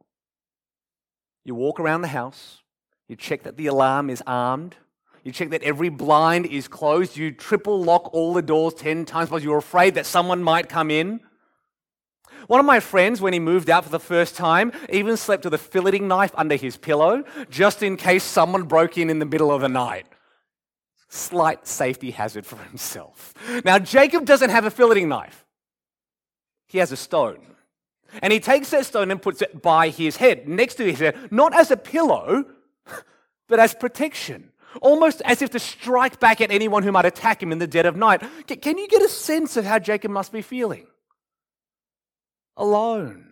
You 1.45 1.55
walk 1.55 1.79
around 1.79 2.01
the 2.01 2.07
house, 2.07 2.61
you 3.07 3.15
check 3.15 3.43
that 3.43 3.57
the 3.57 3.67
alarm 3.67 4.09
is 4.09 4.23
armed, 4.25 4.75
You 5.23 5.31
check 5.31 5.51
that 5.51 5.63
every 5.63 5.87
blind 5.87 6.45
is 6.47 6.67
closed. 6.67 7.15
You 7.15 7.31
triple 7.31 7.81
lock 7.81 8.13
all 8.13 8.33
the 8.33 8.41
doors 8.41 8.73
10 8.73 9.05
times 9.05 9.29
because 9.29 9.43
you're 9.43 9.57
afraid 9.57 9.95
that 9.95 10.05
someone 10.05 10.43
might 10.43 10.67
come 10.67 10.91
in. 10.91 11.21
One 12.47 12.59
of 12.59 12.65
my 12.65 12.79
friends, 12.79 13.21
when 13.21 13.33
he 13.33 13.39
moved 13.39 13.69
out 13.69 13.83
for 13.83 13.89
the 13.89 13.99
first 13.99 14.35
time, 14.35 14.71
even 14.89 15.17
slept 15.17 15.45
with 15.45 15.53
a 15.53 15.57
filleting 15.57 16.03
knife 16.03 16.31
under 16.35 16.55
his 16.55 16.77
pillow 16.77 17.23
just 17.49 17.83
in 17.83 17.97
case 17.97 18.23
someone 18.23 18.63
broke 18.63 18.97
in 18.97 19.09
in 19.09 19.19
the 19.19 19.25
middle 19.25 19.51
of 19.51 19.61
the 19.61 19.69
night. 19.69 20.05
Slight 21.09 21.67
safety 21.67 22.11
hazard 22.11 22.45
for 22.45 22.55
himself. 22.69 23.33
Now, 23.63 23.79
Jacob 23.79 24.25
doesn't 24.25 24.49
have 24.49 24.65
a 24.65 24.71
filleting 24.71 25.07
knife, 25.07 25.45
he 26.67 26.79
has 26.79 26.91
a 26.91 26.97
stone. 26.97 27.39
And 28.21 28.31
he 28.31 28.39
takes 28.39 28.69
that 28.69 28.85
stone 28.85 29.09
and 29.09 29.19
puts 29.19 29.41
it 29.41 29.61
by 29.61 29.89
his 29.89 30.17
head, 30.17 30.47
next 30.47 30.75
to 30.75 30.85
his 30.85 30.99
head, 30.99 31.31
not 31.31 31.51
as 31.55 31.71
a 31.71 31.77
pillow, 31.77 32.45
but 33.47 33.59
as 33.59 33.73
protection. 33.73 34.51
Almost 34.81 35.21
as 35.25 35.41
if 35.41 35.49
to 35.51 35.59
strike 35.59 36.19
back 36.19 36.41
at 36.41 36.51
anyone 36.51 36.83
who 36.83 36.91
might 36.91 37.05
attack 37.05 37.41
him 37.41 37.51
in 37.51 37.59
the 37.59 37.67
dead 37.67 37.85
of 37.85 37.95
night. 37.95 38.21
Can 38.47 38.77
you 38.77 38.87
get 38.87 39.01
a 39.01 39.09
sense 39.09 39.57
of 39.57 39.65
how 39.65 39.79
Jacob 39.79 40.11
must 40.11 40.31
be 40.31 40.41
feeling? 40.41 40.85
Alone, 42.55 43.25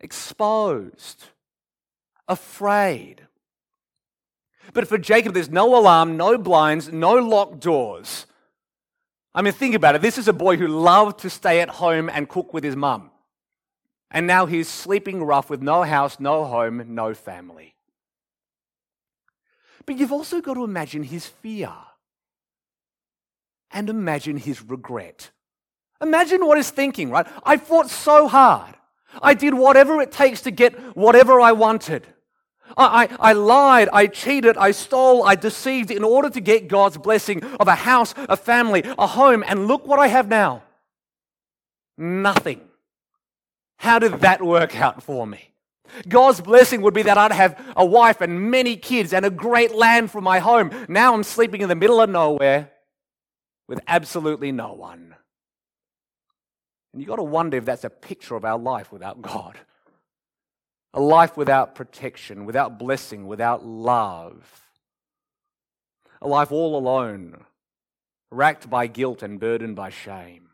exposed, 0.00 1.24
afraid. 2.28 3.26
But 4.74 4.88
for 4.88 4.98
Jacob, 4.98 5.34
there's 5.34 5.50
no 5.50 5.76
alarm, 5.76 6.16
no 6.16 6.38
blinds, 6.38 6.92
no 6.92 7.14
locked 7.14 7.60
doors. 7.60 8.26
I 9.34 9.42
mean, 9.42 9.52
think 9.52 9.74
about 9.74 9.94
it. 9.94 10.02
This 10.02 10.18
is 10.18 10.28
a 10.28 10.32
boy 10.32 10.56
who 10.56 10.68
loved 10.68 11.20
to 11.20 11.30
stay 11.30 11.60
at 11.60 11.70
home 11.70 12.10
and 12.10 12.28
cook 12.28 12.52
with 12.52 12.64
his 12.64 12.76
mum. 12.76 13.10
And 14.10 14.26
now 14.26 14.44
he's 14.44 14.68
sleeping 14.68 15.22
rough 15.22 15.48
with 15.48 15.62
no 15.62 15.82
house, 15.82 16.20
no 16.20 16.44
home, 16.44 16.94
no 16.94 17.14
family. 17.14 17.74
But 19.86 19.96
you've 19.96 20.12
also 20.12 20.40
got 20.40 20.54
to 20.54 20.64
imagine 20.64 21.02
his 21.02 21.26
fear 21.26 21.72
and 23.70 23.88
imagine 23.88 24.36
his 24.36 24.62
regret. 24.62 25.30
Imagine 26.02 26.44
what 26.44 26.56
he's 26.56 26.70
thinking, 26.70 27.10
right? 27.10 27.26
I 27.44 27.56
fought 27.56 27.88
so 27.88 28.28
hard. 28.28 28.74
I 29.22 29.34
did 29.34 29.54
whatever 29.54 30.00
it 30.00 30.10
takes 30.10 30.42
to 30.42 30.50
get 30.50 30.96
whatever 30.96 31.40
I 31.40 31.52
wanted. 31.52 32.06
I, 32.76 33.04
I, 33.04 33.30
I, 33.30 33.32
lied, 33.34 33.88
I 33.92 34.06
cheated, 34.06 34.56
I 34.56 34.70
stole, 34.70 35.24
I 35.24 35.34
deceived 35.34 35.90
in 35.90 36.02
order 36.02 36.30
to 36.30 36.40
get 36.40 36.68
God's 36.68 36.96
blessing 36.96 37.44
of 37.44 37.68
a 37.68 37.74
house, 37.74 38.14
a 38.16 38.36
family, 38.36 38.82
a 38.98 39.06
home, 39.06 39.44
and 39.46 39.68
look 39.68 39.86
what 39.86 39.98
I 39.98 40.08
have 40.08 40.28
now. 40.28 40.62
Nothing. 41.98 42.60
How 43.76 43.98
did 43.98 44.12
that 44.20 44.42
work 44.42 44.80
out 44.80 45.02
for 45.02 45.26
me? 45.26 45.50
God's 46.08 46.40
blessing 46.40 46.80
would 46.82 46.94
be 46.94 47.02
that 47.02 47.18
I'd 47.18 47.32
have 47.32 47.60
a 47.76 47.84
wife 47.84 48.22
and 48.22 48.50
many 48.50 48.76
kids 48.76 49.12
and 49.12 49.26
a 49.26 49.30
great 49.30 49.74
land 49.74 50.10
for 50.10 50.22
my 50.22 50.38
home. 50.38 50.70
Now 50.88 51.14
I'm 51.14 51.22
sleeping 51.22 51.60
in 51.60 51.68
the 51.68 51.74
middle 51.74 52.00
of 52.00 52.08
nowhere 52.08 52.70
with 53.68 53.80
absolutely 53.86 54.52
no 54.52 54.72
one. 54.72 55.14
And 56.92 57.00
you've 57.00 57.08
got 57.08 57.16
to 57.16 57.22
wonder 57.22 57.56
if 57.56 57.64
that's 57.64 57.84
a 57.84 57.90
picture 57.90 58.36
of 58.36 58.44
our 58.44 58.58
life 58.58 58.92
without 58.92 59.22
God. 59.22 59.58
A 60.94 61.00
life 61.00 61.36
without 61.36 61.74
protection, 61.74 62.44
without 62.44 62.78
blessing, 62.78 63.26
without 63.26 63.64
love. 63.64 64.62
A 66.20 66.28
life 66.28 66.52
all 66.52 66.76
alone, 66.76 67.44
racked 68.30 68.68
by 68.68 68.86
guilt 68.86 69.22
and 69.22 69.40
burdened 69.40 69.74
by 69.74 69.88
shame. 69.90 70.48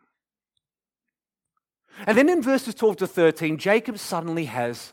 And 2.06 2.16
then 2.16 2.28
in 2.28 2.40
verses 2.40 2.74
12 2.74 2.98
to 2.98 3.06
13, 3.06 3.58
Jacob 3.58 3.98
suddenly 3.98 4.44
has 4.44 4.92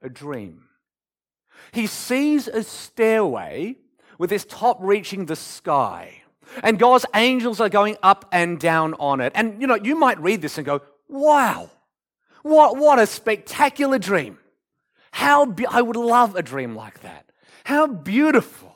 a 0.00 0.08
dream. 0.08 0.68
He 1.72 1.86
sees 1.86 2.48
a 2.48 2.62
stairway 2.62 3.76
with 4.18 4.32
its 4.32 4.44
top 4.44 4.78
reaching 4.80 5.26
the 5.26 5.36
sky, 5.36 6.19
and 6.62 6.78
God's 6.78 7.06
angels 7.14 7.60
are 7.60 7.68
going 7.68 7.96
up 8.02 8.26
and 8.32 8.58
down 8.58 8.94
on 8.94 9.20
it. 9.20 9.32
And 9.34 9.60
you 9.60 9.66
know, 9.66 9.76
you 9.76 9.96
might 9.96 10.20
read 10.20 10.42
this 10.42 10.58
and 10.58 10.66
go, 10.66 10.82
wow, 11.08 11.70
what, 12.42 12.76
what 12.76 12.98
a 12.98 13.06
spectacular 13.06 13.98
dream. 13.98 14.38
How 15.12 15.44
be- 15.46 15.66
I 15.66 15.82
would 15.82 15.96
love 15.96 16.36
a 16.36 16.42
dream 16.42 16.74
like 16.74 17.00
that. 17.00 17.30
How 17.64 17.86
beautiful. 17.86 18.74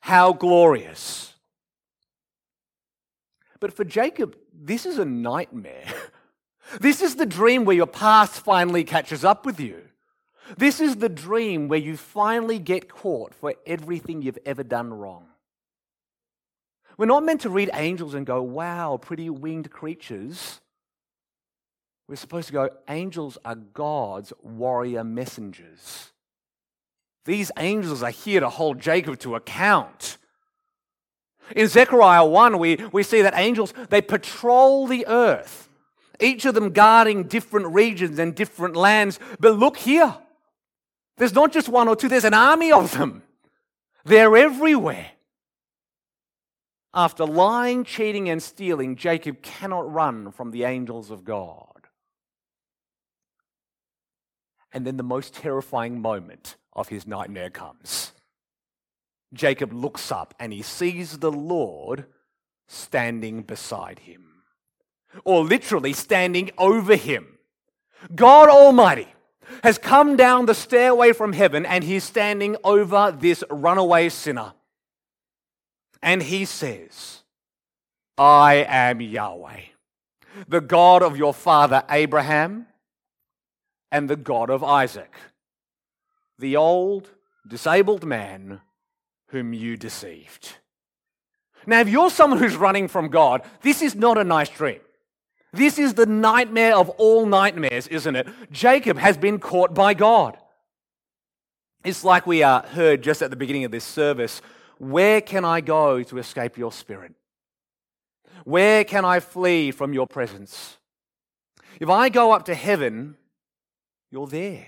How 0.00 0.32
glorious. 0.32 1.34
But 3.60 3.72
for 3.72 3.84
Jacob, 3.84 4.36
this 4.52 4.84
is 4.86 4.98
a 4.98 5.04
nightmare. 5.04 5.86
This 6.80 7.02
is 7.02 7.16
the 7.16 7.26
dream 7.26 7.66
where 7.66 7.76
your 7.76 7.86
past 7.86 8.40
finally 8.40 8.84
catches 8.84 9.22
up 9.22 9.44
with 9.44 9.60
you. 9.60 9.82
This 10.56 10.80
is 10.80 10.96
the 10.96 11.08
dream 11.08 11.68
where 11.68 11.78
you 11.78 11.96
finally 11.96 12.58
get 12.58 12.88
caught 12.88 13.34
for 13.34 13.54
everything 13.66 14.22
you've 14.22 14.38
ever 14.44 14.62
done 14.62 14.92
wrong. 14.92 15.26
We're 16.96 17.06
not 17.06 17.24
meant 17.24 17.40
to 17.42 17.50
read 17.50 17.70
angels 17.74 18.14
and 18.14 18.24
go, 18.24 18.42
wow, 18.42 18.96
pretty 18.96 19.30
winged 19.30 19.70
creatures. 19.70 20.60
We're 22.08 22.16
supposed 22.16 22.48
to 22.48 22.52
go, 22.52 22.70
angels 22.88 23.38
are 23.44 23.54
God's 23.54 24.32
warrior 24.42 25.04
messengers. 25.04 26.12
These 27.24 27.50
angels 27.58 28.02
are 28.02 28.10
here 28.10 28.40
to 28.40 28.48
hold 28.48 28.78
Jacob 28.78 29.18
to 29.20 29.34
account. 29.34 30.18
In 31.56 31.68
Zechariah 31.68 32.26
1, 32.26 32.58
we, 32.58 32.76
we 32.92 33.02
see 33.02 33.22
that 33.22 33.34
angels, 33.36 33.72
they 33.88 34.02
patrol 34.02 34.86
the 34.86 35.06
earth 35.06 35.64
each 36.20 36.44
of 36.44 36.54
them 36.54 36.70
guarding 36.70 37.24
different 37.24 37.66
regions 37.68 38.18
and 38.18 38.34
different 38.34 38.76
lands. 38.76 39.18
But 39.40 39.58
look 39.58 39.76
here. 39.76 40.16
There's 41.16 41.34
not 41.34 41.52
just 41.52 41.68
one 41.68 41.88
or 41.88 41.96
two, 41.96 42.08
there's 42.08 42.24
an 42.24 42.34
army 42.34 42.72
of 42.72 42.96
them. 42.96 43.22
They're 44.04 44.36
everywhere. 44.36 45.10
After 46.94 47.24
lying, 47.24 47.82
cheating, 47.82 48.30
and 48.30 48.40
stealing, 48.40 48.94
Jacob 48.94 49.42
cannot 49.42 49.92
run 49.92 50.30
from 50.30 50.52
the 50.52 50.62
angels 50.62 51.10
of 51.10 51.24
God. 51.24 51.88
And 54.72 54.86
then 54.86 54.96
the 54.96 55.02
most 55.02 55.34
terrifying 55.34 56.00
moment 56.00 56.56
of 56.72 56.88
his 56.88 57.06
nightmare 57.06 57.50
comes. 57.50 58.12
Jacob 59.32 59.72
looks 59.72 60.12
up 60.12 60.34
and 60.38 60.52
he 60.52 60.62
sees 60.62 61.18
the 61.18 61.32
Lord 61.32 62.06
standing 62.68 63.42
beside 63.42 64.00
him 64.00 64.42
or 65.24 65.44
literally 65.44 65.92
standing 65.92 66.50
over 66.58 66.96
him. 66.96 67.38
God 68.14 68.48
Almighty 68.48 69.08
has 69.62 69.78
come 69.78 70.16
down 70.16 70.46
the 70.46 70.54
stairway 70.54 71.12
from 71.12 71.32
heaven 71.32 71.66
and 71.66 71.84
he's 71.84 72.04
standing 72.04 72.56
over 72.64 73.16
this 73.16 73.42
runaway 73.50 74.08
sinner. 74.08 74.54
And 76.04 76.22
he 76.22 76.44
says, 76.44 77.22
I 78.18 78.66
am 78.68 79.00
Yahweh, 79.00 79.60
the 80.46 80.60
God 80.60 81.02
of 81.02 81.16
your 81.16 81.32
father 81.32 81.82
Abraham 81.88 82.66
and 83.90 84.10
the 84.10 84.14
God 84.14 84.50
of 84.50 84.62
Isaac, 84.62 85.14
the 86.38 86.56
old, 86.56 87.08
disabled 87.48 88.04
man 88.04 88.60
whom 89.28 89.54
you 89.54 89.78
deceived. 89.78 90.58
Now, 91.66 91.80
if 91.80 91.88
you're 91.88 92.10
someone 92.10 92.38
who's 92.38 92.54
running 92.54 92.86
from 92.86 93.08
God, 93.08 93.40
this 93.62 93.80
is 93.80 93.94
not 93.94 94.18
a 94.18 94.24
nice 94.24 94.50
dream. 94.50 94.80
This 95.54 95.78
is 95.78 95.94
the 95.94 96.04
nightmare 96.04 96.76
of 96.76 96.90
all 96.90 97.24
nightmares, 97.24 97.88
isn't 97.88 98.14
it? 98.14 98.28
Jacob 98.52 98.98
has 98.98 99.16
been 99.16 99.38
caught 99.38 99.72
by 99.72 99.94
God. 99.94 100.36
It's 101.82 102.04
like 102.04 102.26
we 102.26 102.42
uh, 102.42 102.60
heard 102.60 103.02
just 103.02 103.22
at 103.22 103.30
the 103.30 103.36
beginning 103.36 103.64
of 103.64 103.70
this 103.70 103.84
service 103.84 104.42
Where 104.78 105.20
can 105.20 105.44
I 105.44 105.60
go 105.60 106.02
to 106.02 106.18
escape 106.18 106.58
your 106.58 106.72
spirit? 106.72 107.14
Where 108.44 108.84
can 108.84 109.04
I 109.04 109.20
flee 109.20 109.70
from 109.70 109.92
your 109.92 110.06
presence? 110.06 110.76
If 111.80 111.88
I 111.88 112.08
go 112.08 112.32
up 112.32 112.44
to 112.46 112.54
heaven, 112.54 113.16
you're 114.10 114.26
there. 114.26 114.66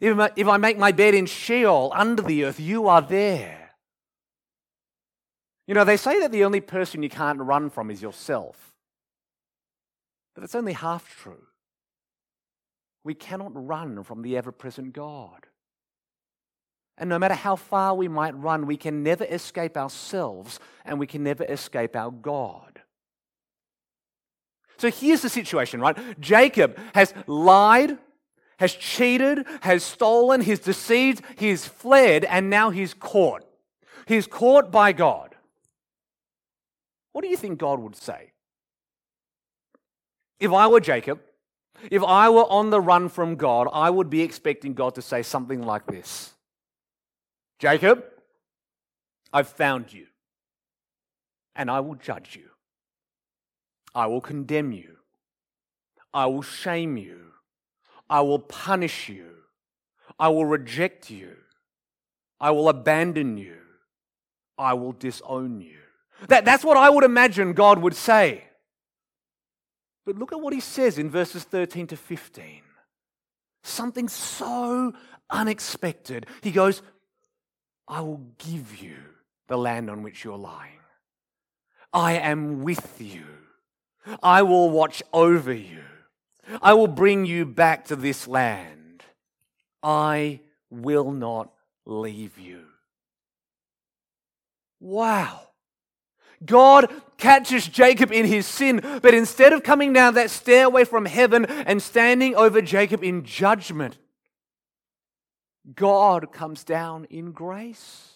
If 0.00 0.48
I 0.48 0.56
make 0.56 0.78
my 0.78 0.92
bed 0.92 1.14
in 1.14 1.26
Sheol 1.26 1.92
under 1.94 2.22
the 2.22 2.44
earth, 2.44 2.60
you 2.60 2.88
are 2.88 3.02
there. 3.02 3.70
You 5.66 5.74
know, 5.74 5.84
they 5.84 5.96
say 5.96 6.20
that 6.20 6.32
the 6.32 6.44
only 6.44 6.60
person 6.60 7.02
you 7.02 7.08
can't 7.08 7.40
run 7.40 7.70
from 7.70 7.90
is 7.90 8.02
yourself. 8.02 8.74
But 10.34 10.44
it's 10.44 10.54
only 10.54 10.72
half 10.72 11.08
true. 11.08 11.46
We 13.04 13.14
cannot 13.14 13.52
run 13.54 14.02
from 14.02 14.22
the 14.22 14.36
ever 14.36 14.52
present 14.52 14.92
God. 14.92 15.46
And 16.96 17.10
no 17.10 17.18
matter 17.18 17.34
how 17.34 17.56
far 17.56 17.94
we 17.94 18.08
might 18.08 18.36
run, 18.36 18.66
we 18.66 18.76
can 18.76 19.02
never 19.02 19.24
escape 19.24 19.76
ourselves 19.76 20.60
and 20.84 20.98
we 20.98 21.06
can 21.06 21.24
never 21.24 21.44
escape 21.44 21.96
our 21.96 22.10
God. 22.10 22.80
So 24.76 24.90
here's 24.90 25.22
the 25.22 25.28
situation, 25.28 25.80
right? 25.80 26.20
Jacob 26.20 26.78
has 26.94 27.14
lied, 27.26 27.98
has 28.58 28.74
cheated, 28.74 29.46
has 29.62 29.82
stolen, 29.82 30.40
he's 30.40 30.60
deceived, 30.60 31.22
he's 31.36 31.66
fled, 31.66 32.24
and 32.24 32.50
now 32.50 32.70
he's 32.70 32.94
caught. 32.94 33.44
He's 34.06 34.26
caught 34.26 34.70
by 34.70 34.92
God. 34.92 35.34
What 37.12 37.22
do 37.22 37.28
you 37.28 37.36
think 37.36 37.58
God 37.58 37.80
would 37.80 37.96
say? 37.96 38.32
If 40.40 40.52
I 40.52 40.66
were 40.66 40.80
Jacob, 40.80 41.20
if 41.90 42.02
I 42.02 42.28
were 42.28 42.44
on 42.44 42.70
the 42.70 42.80
run 42.80 43.08
from 43.08 43.36
God, 43.36 43.68
I 43.72 43.90
would 43.90 44.10
be 44.10 44.22
expecting 44.22 44.74
God 44.74 44.94
to 44.96 45.02
say 45.02 45.22
something 45.22 45.62
like 45.62 45.86
this 45.86 46.33
Jacob, 47.64 48.04
I've 49.32 49.48
found 49.48 49.90
you, 49.90 50.04
and 51.56 51.70
I 51.70 51.80
will 51.80 51.94
judge 51.94 52.36
you. 52.36 52.50
I 53.94 54.06
will 54.06 54.20
condemn 54.20 54.70
you. 54.70 54.98
I 56.12 56.26
will 56.26 56.42
shame 56.42 56.98
you. 56.98 57.20
I 58.10 58.20
will 58.20 58.38
punish 58.38 59.08
you. 59.08 59.30
I 60.18 60.28
will 60.28 60.44
reject 60.44 61.08
you. 61.08 61.36
I 62.38 62.50
will 62.50 62.68
abandon 62.68 63.38
you. 63.38 63.56
I 64.58 64.74
will 64.74 64.92
disown 64.92 65.62
you. 65.62 65.78
That, 66.28 66.44
that's 66.44 66.64
what 66.64 66.76
I 66.76 66.90
would 66.90 67.02
imagine 67.02 67.54
God 67.54 67.78
would 67.78 67.96
say. 67.96 68.44
But 70.04 70.18
look 70.18 70.34
at 70.34 70.40
what 70.42 70.52
he 70.52 70.60
says 70.60 70.98
in 70.98 71.08
verses 71.08 71.44
13 71.44 71.86
to 71.86 71.96
15. 71.96 72.60
Something 73.62 74.10
so 74.10 74.92
unexpected. 75.30 76.26
He 76.42 76.50
goes, 76.50 76.82
I 77.86 78.00
will 78.00 78.22
give 78.38 78.82
you 78.82 78.96
the 79.48 79.58
land 79.58 79.90
on 79.90 80.02
which 80.02 80.24
you're 80.24 80.38
lying. 80.38 80.80
I 81.92 82.14
am 82.14 82.62
with 82.62 83.00
you. 83.00 83.24
I 84.22 84.42
will 84.42 84.70
watch 84.70 85.02
over 85.12 85.52
you. 85.52 85.82
I 86.60 86.74
will 86.74 86.88
bring 86.88 87.24
you 87.24 87.46
back 87.46 87.86
to 87.86 87.96
this 87.96 88.26
land. 88.26 89.02
I 89.82 90.40
will 90.70 91.12
not 91.12 91.52
leave 91.86 92.38
you. 92.38 92.62
Wow. 94.80 95.40
God 96.44 96.90
catches 97.16 97.66
Jacob 97.66 98.12
in 98.12 98.26
his 98.26 98.46
sin, 98.46 98.80
but 99.02 99.14
instead 99.14 99.52
of 99.52 99.62
coming 99.62 99.92
down 99.92 100.14
that 100.14 100.30
stairway 100.30 100.84
from 100.84 101.06
heaven 101.06 101.46
and 101.46 101.82
standing 101.82 102.34
over 102.34 102.60
Jacob 102.60 103.02
in 103.02 103.24
judgment, 103.24 103.98
God 105.72 106.32
comes 106.32 106.64
down 106.64 107.06
in 107.10 107.32
grace. 107.32 108.10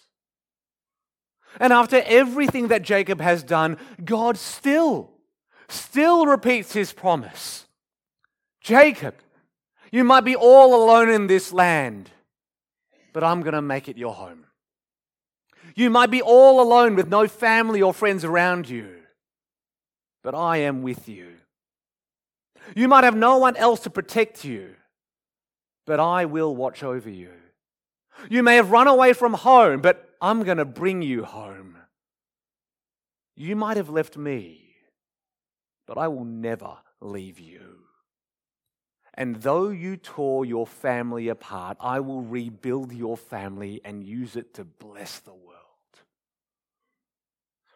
And 1.59 1.73
after 1.73 2.01
everything 2.05 2.67
that 2.67 2.83
Jacob 2.83 3.21
has 3.21 3.41
done, 3.43 3.77
God 4.03 4.37
still, 4.37 5.11
still 5.67 6.25
repeats 6.25 6.73
his 6.73 6.93
promise. 6.93 7.65
Jacob, 8.61 9.15
you 9.91 10.03
might 10.03 10.25
be 10.25 10.35
all 10.35 10.75
alone 10.83 11.09
in 11.09 11.27
this 11.27 11.51
land, 11.51 12.11
but 13.13 13.23
I'm 13.23 13.41
going 13.41 13.53
to 13.53 13.61
make 13.61 13.89
it 13.89 13.97
your 13.97 14.13
home. 14.13 14.45
You 15.75 15.89
might 15.89 16.11
be 16.11 16.21
all 16.21 16.61
alone 16.61 16.95
with 16.95 17.07
no 17.07 17.27
family 17.27 17.81
or 17.81 17.93
friends 17.93 18.23
around 18.23 18.69
you, 18.69 18.97
but 20.23 20.35
I 20.35 20.57
am 20.57 20.83
with 20.83 21.07
you. 21.09 21.33
You 22.75 22.87
might 22.87 23.03
have 23.03 23.15
no 23.15 23.37
one 23.37 23.55
else 23.55 23.79
to 23.81 23.89
protect 23.89 24.43
you, 24.45 24.75
but 25.89 25.99
I 25.99 26.25
will 26.25 26.55
watch 26.55 26.83
over 26.83 27.09
you. 27.09 27.31
You 28.29 28.43
may 28.43 28.57
have 28.57 28.69
run 28.69 28.87
away 28.87 29.13
from 29.13 29.33
home, 29.33 29.81
but 29.81 30.07
I'm 30.21 30.43
going 30.43 30.59
to 30.59 30.65
bring 30.65 31.01
you 31.01 31.23
home. 31.23 31.77
You 33.35 33.55
might 33.55 33.75
have 33.75 33.89
left 33.89 34.15
me, 34.15 34.75
but 35.87 35.97
I 35.97 36.07
will 36.07 36.25
never 36.25 36.77
leave 37.01 37.39
you. 37.39 37.79
And 39.15 39.37
though 39.37 39.69
you 39.69 39.97
tore 39.97 40.45
your 40.45 40.67
family 40.67 41.27
apart, 41.27 41.77
I 41.79 42.01
will 42.01 42.21
rebuild 42.21 42.93
your 42.93 43.17
family 43.17 43.81
and 43.83 44.03
use 44.03 44.35
it 44.35 44.53
to 44.53 44.65
bless 44.65 45.17
the 45.17 45.33
world. 45.33 45.93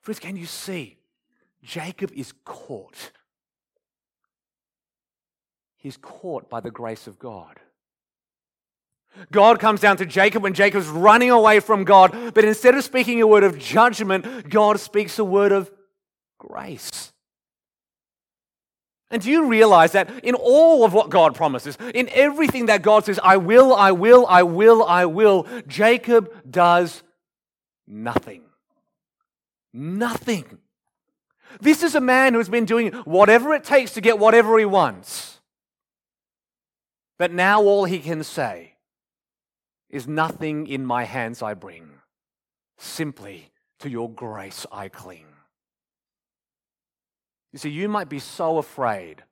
Friends, 0.02 0.20
can 0.20 0.36
you 0.36 0.46
see? 0.46 1.00
Jacob 1.64 2.12
is 2.16 2.32
caught. 2.46 3.10
He's 5.78 5.98
caught 5.98 6.48
by 6.48 6.60
the 6.60 6.70
grace 6.70 7.08
of 7.08 7.18
God. 7.18 7.60
God 9.32 9.60
comes 9.60 9.80
down 9.80 9.98
to 9.98 10.06
Jacob 10.06 10.44
when 10.44 10.54
Jacob's 10.54 10.88
running 10.88 11.30
away 11.30 11.60
from 11.60 11.84
God, 11.84 12.34
but 12.34 12.46
instead 12.46 12.76
of 12.76 12.84
speaking 12.84 13.22
a 13.22 13.28
word 13.28 13.44
of 13.44 13.58
judgment, 13.58 14.50
God 14.50 14.80
speaks 14.80 15.20
a 15.20 15.24
word 15.24 15.52
of 15.52 15.72
grace. 16.38 17.12
And 19.12 19.22
do 19.22 19.30
you 19.30 19.48
realize 19.48 19.92
that 19.92 20.10
in 20.24 20.34
all 20.34 20.84
of 20.84 20.94
what 20.94 21.12
God 21.12 21.36
promises, 21.36 21.78
in 21.94 22.10
everything 22.14 22.66
that 22.66 22.82
God 22.82 23.06
says, 23.06 23.20
I 23.24 23.38
will, 23.38 23.74
I 23.74 23.92
will, 23.92 24.26
I 24.28 24.42
will, 24.42 24.84
I 24.84 25.06
will, 25.06 25.48
Jacob 25.68 26.34
does 26.50 27.04
nothing. 27.88 28.42
Nothing. 29.72 30.58
This 31.62 31.84
is 31.84 31.94
a 31.94 32.02
man 32.02 32.34
who's 32.34 32.50
been 32.50 32.66
doing 32.66 32.92
whatever 33.06 33.54
it 33.54 33.64
takes 33.64 33.94
to 33.94 34.02
get 34.02 34.18
whatever 34.18 34.58
he 34.58 34.66
wants. 34.66 35.40
But 37.20 37.32
now 37.32 37.62
all 37.62 37.86
he 37.86 38.00
can 38.00 38.24
say 38.24 38.73
is, 39.94 40.08
Nothing 40.08 40.68
in 40.68 40.86
my 40.86 41.06
hands 41.06 41.42
I 41.42 41.54
bring, 41.54 41.90
simply 42.78 43.52
to 43.80 43.90
your 43.90 44.10
grace 44.10 44.66
I 44.72 44.90
cling. 44.90 45.28
You 47.54 47.60
see, 47.60 47.70
you 47.70 47.88
might 47.88 48.10
be 48.10 48.20
so 48.20 48.58
afraid 48.58 49.24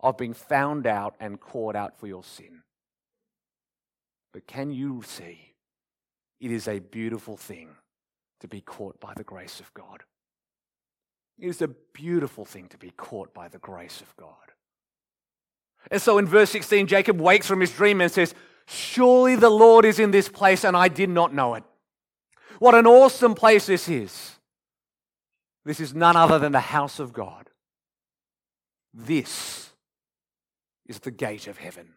of 0.00 0.16
being 0.16 0.34
found 0.34 0.86
out 0.86 1.16
and 1.18 1.40
caught 1.40 1.74
out 1.74 1.98
for 1.98 2.06
your 2.06 2.22
sin. 2.22 2.62
But 4.32 4.46
can 4.46 4.70
you 4.70 5.02
see 5.04 5.54
it 6.40 6.50
is 6.50 6.68
a 6.68 6.78
beautiful 6.78 7.36
thing 7.36 7.70
to 8.40 8.48
be 8.48 8.60
caught 8.60 9.00
by 9.00 9.14
the 9.16 9.24
grace 9.24 9.60
of 9.60 9.72
God. 9.74 10.02
It 11.38 11.48
is 11.48 11.62
a 11.62 11.68
beautiful 11.68 12.44
thing 12.44 12.68
to 12.68 12.78
be 12.78 12.90
caught 12.90 13.32
by 13.34 13.48
the 13.48 13.58
grace 13.58 14.00
of 14.00 14.14
God. 14.16 14.34
And 15.90 16.00
so 16.00 16.18
in 16.18 16.26
verse 16.26 16.50
16, 16.50 16.86
Jacob 16.86 17.20
wakes 17.20 17.46
from 17.46 17.60
his 17.60 17.70
dream 17.70 18.00
and 18.00 18.12
says, 18.12 18.34
Surely 18.66 19.36
the 19.36 19.50
Lord 19.50 19.84
is 19.84 19.98
in 19.98 20.10
this 20.10 20.28
place, 20.28 20.64
and 20.64 20.76
I 20.76 20.88
did 20.88 21.08
not 21.08 21.32
know 21.32 21.54
it. 21.54 21.64
What 22.58 22.74
an 22.74 22.86
awesome 22.86 23.34
place 23.34 23.66
this 23.66 23.88
is. 23.88 24.36
This 25.64 25.80
is 25.80 25.94
none 25.94 26.16
other 26.16 26.38
than 26.38 26.52
the 26.52 26.60
house 26.60 26.98
of 26.98 27.12
God. 27.12 27.50
This 28.94 29.70
is 30.86 31.00
the 31.00 31.10
gate 31.10 31.46
of 31.48 31.58
heaven. 31.58 31.88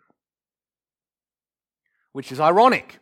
Which 2.12 2.32
is 2.32 2.40
ironic. 2.40 3.00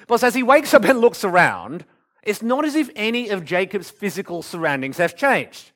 Because 0.00 0.22
as 0.22 0.34
he 0.34 0.42
wakes 0.42 0.72
up 0.72 0.84
and 0.84 1.00
looks 1.00 1.24
around, 1.24 1.84
it's 2.22 2.42
not 2.42 2.64
as 2.64 2.74
if 2.74 2.90
any 2.96 3.28
of 3.28 3.44
Jacob's 3.44 3.90
physical 3.90 4.42
surroundings 4.42 4.98
have 4.98 5.16
changed. 5.16 5.72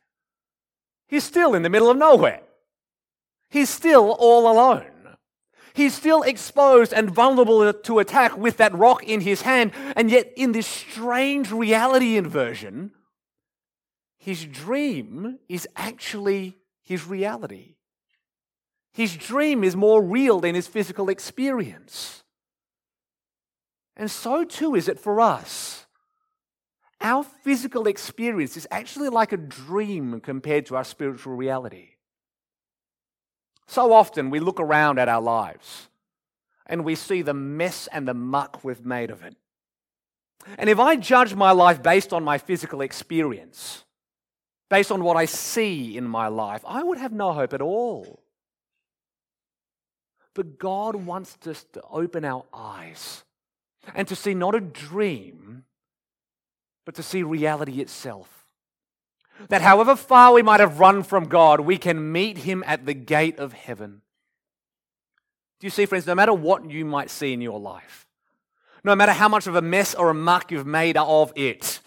He's 1.07 1.25
still 1.25 1.55
in 1.55 1.63
the 1.63 1.69
middle 1.69 1.91
of 1.91 1.97
nowhere. 1.97 2.41
He's 3.51 3.71
still 3.71 4.13
all 4.13 4.51
alone. 4.51 4.87
He's 5.75 5.93
still 5.93 6.23
exposed 6.23 6.95
and 6.95 7.11
vulnerable 7.11 7.73
to 7.73 7.99
attack 7.99 8.37
with 8.39 8.59
that 8.59 8.73
rock 8.73 9.03
in 9.03 9.21
his 9.21 9.43
hand. 9.43 9.73
And 9.97 10.09
yet, 10.09 10.33
in 10.37 10.53
this 10.53 10.69
strange 10.69 11.51
reality 11.51 12.17
inversion, 12.17 12.93
his 14.17 14.47
dream 14.47 15.41
is 15.49 15.67
actually 15.75 16.57
his 16.85 17.09
reality. 17.09 17.75
His 18.93 19.17
dream 19.17 19.65
is 19.65 19.75
more 19.75 20.01
real 20.01 20.39
than 20.39 20.55
his 20.55 20.69
physical 20.69 21.09
experience. 21.09 22.23
And 23.97 24.09
so 24.09 24.45
too 24.45 24.77
is 24.77 24.87
it 24.87 25.01
for 25.01 25.21
us. 25.21 25.87
Our 27.01 27.25
physical 27.25 27.89
experience 27.89 28.57
is 28.57 28.69
actually 28.71 29.09
like 29.09 29.33
a 29.33 29.37
dream 29.37 30.21
compared 30.21 30.67
to 30.67 30.77
our 30.77 30.85
spiritual 30.85 31.35
reality. 31.35 31.94
So 33.67 33.93
often 33.93 34.31
we 34.31 34.41
look 34.41 34.61
around 34.61 34.99
at 34.99 35.09
our 35.09 35.23
lives 35.23 35.89
and 36.67 36.85
we 36.85 36.95
see 36.95 37.23
the 37.23 37.35
mess 37.35 37.87
and 37.89 38.07
the 38.07 38.15
muck 38.15 38.63
we've 38.63 38.85
made 38.85 39.11
of 39.11 39.23
it. 39.23 39.37
And 40.59 40.69
if 40.69 40.79
I 40.79 40.97
judge 40.97 41.35
my 41.35 41.53
life 41.53 41.83
based 41.83 42.13
on 42.13 42.23
my 42.23 42.39
physical 42.39 42.83
experience, 42.83 43.85
based 44.69 44.93
on 44.93 45.03
what 45.03 45.17
I 45.17 45.25
see 45.25 45.97
in 45.97 46.05
my 46.05 46.29
life, 46.29 46.63
I 46.67 46.83
would 46.83 46.99
have 46.99 47.13
no 47.13 47.33
hope 47.33 47.53
at 47.55 47.63
all. 47.63 48.21
But 50.35 50.59
God 50.59 50.97
wants 50.97 51.39
us 51.47 51.65
to 51.73 51.83
open 51.91 52.25
our 52.25 52.45
eyes 52.53 53.25
and 53.95 54.09
to 54.09 54.17
see 54.17 54.35
not 54.35 54.55
a 54.55 54.61
dream, 54.61 55.65
but 56.85 56.97
to 56.97 57.03
see 57.03 57.23
reality 57.23 57.81
itself. 57.81 58.44
That 59.49 59.63
however 59.63 59.97
far 59.97 60.33
we 60.33 60.43
might 60.43 60.61
have 60.61 60.81
run 60.81 61.03
from 61.03 61.25
God, 61.25 61.61
we 61.61 61.77
can 61.77 62.13
meet 62.13 62.39
Him 62.39 62.63
at 62.67 62.87
the 62.87 62.95
gate 62.95 63.39
of 63.39 63.53
heaven. 63.53 64.03
Do 65.61 65.67
you 65.67 65.71
see, 65.71 65.87
friends, 65.87 66.07
no 66.07 66.15
matter 66.15 66.33
what 66.33 66.71
you 66.71 66.85
might 66.85 67.11
see 67.11 67.33
in 67.33 67.41
your 67.41 67.61
life, 67.61 68.07
no 68.85 68.95
matter 68.95 69.13
how 69.13 69.29
much 69.29 69.47
of 69.47 69.55
a 69.55 69.63
mess 69.63 69.95
or 69.95 70.11
a 70.11 70.15
muck 70.15 70.51
you've 70.51 70.67
made 70.67 70.97
of 70.97 71.33
it, 71.37 71.81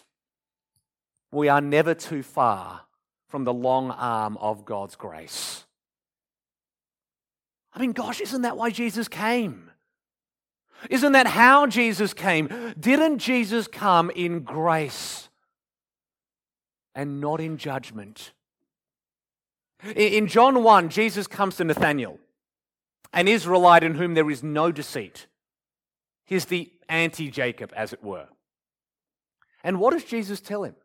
we 1.31 1.47
are 1.47 1.61
never 1.61 1.93
too 1.93 2.23
far 2.23 2.81
from 3.27 3.43
the 3.43 3.53
long 3.53 3.91
arm 3.91 4.37
of 4.37 4.65
God's 4.65 4.95
grace. 4.95 5.65
I 7.73 7.79
mean, 7.79 7.91
gosh, 7.91 8.21
isn't 8.21 8.41
that 8.41 8.57
why 8.57 8.71
Jesus 8.71 9.07
came? 9.07 9.69
Isn't 10.89 11.11
that 11.11 11.27
how 11.27 11.67
Jesus 11.67 12.13
came? 12.13 12.49
Didn't 12.79 13.19
Jesus 13.19 13.67
come 13.67 14.09
in 14.11 14.39
grace 14.39 15.26
and 16.97 17.21
not 17.21 17.39
in 17.39 17.57
judgment? 17.57 18.33
In 19.95 20.27
John 20.27 20.63
1, 20.63 20.89
Jesus 20.89 21.27
comes 21.27 21.55
to 21.57 21.63
Nathanael, 21.63 22.17
an 23.13 23.27
Israelite 23.27 23.83
in 23.83 23.95
whom 23.95 24.15
there 24.15 24.29
is 24.29 24.43
no 24.43 24.71
deceit. 24.71 25.27
He's 26.25 26.45
the 26.45 26.71
anti 26.89 27.29
Jacob, 27.29 27.71
as 27.75 27.93
it 27.93 28.03
were. 28.03 28.27
And 29.63 29.79
what 29.79 29.93
does 29.93 30.03
Jesus 30.03 30.41
tell 30.41 30.63
him? 30.63 30.75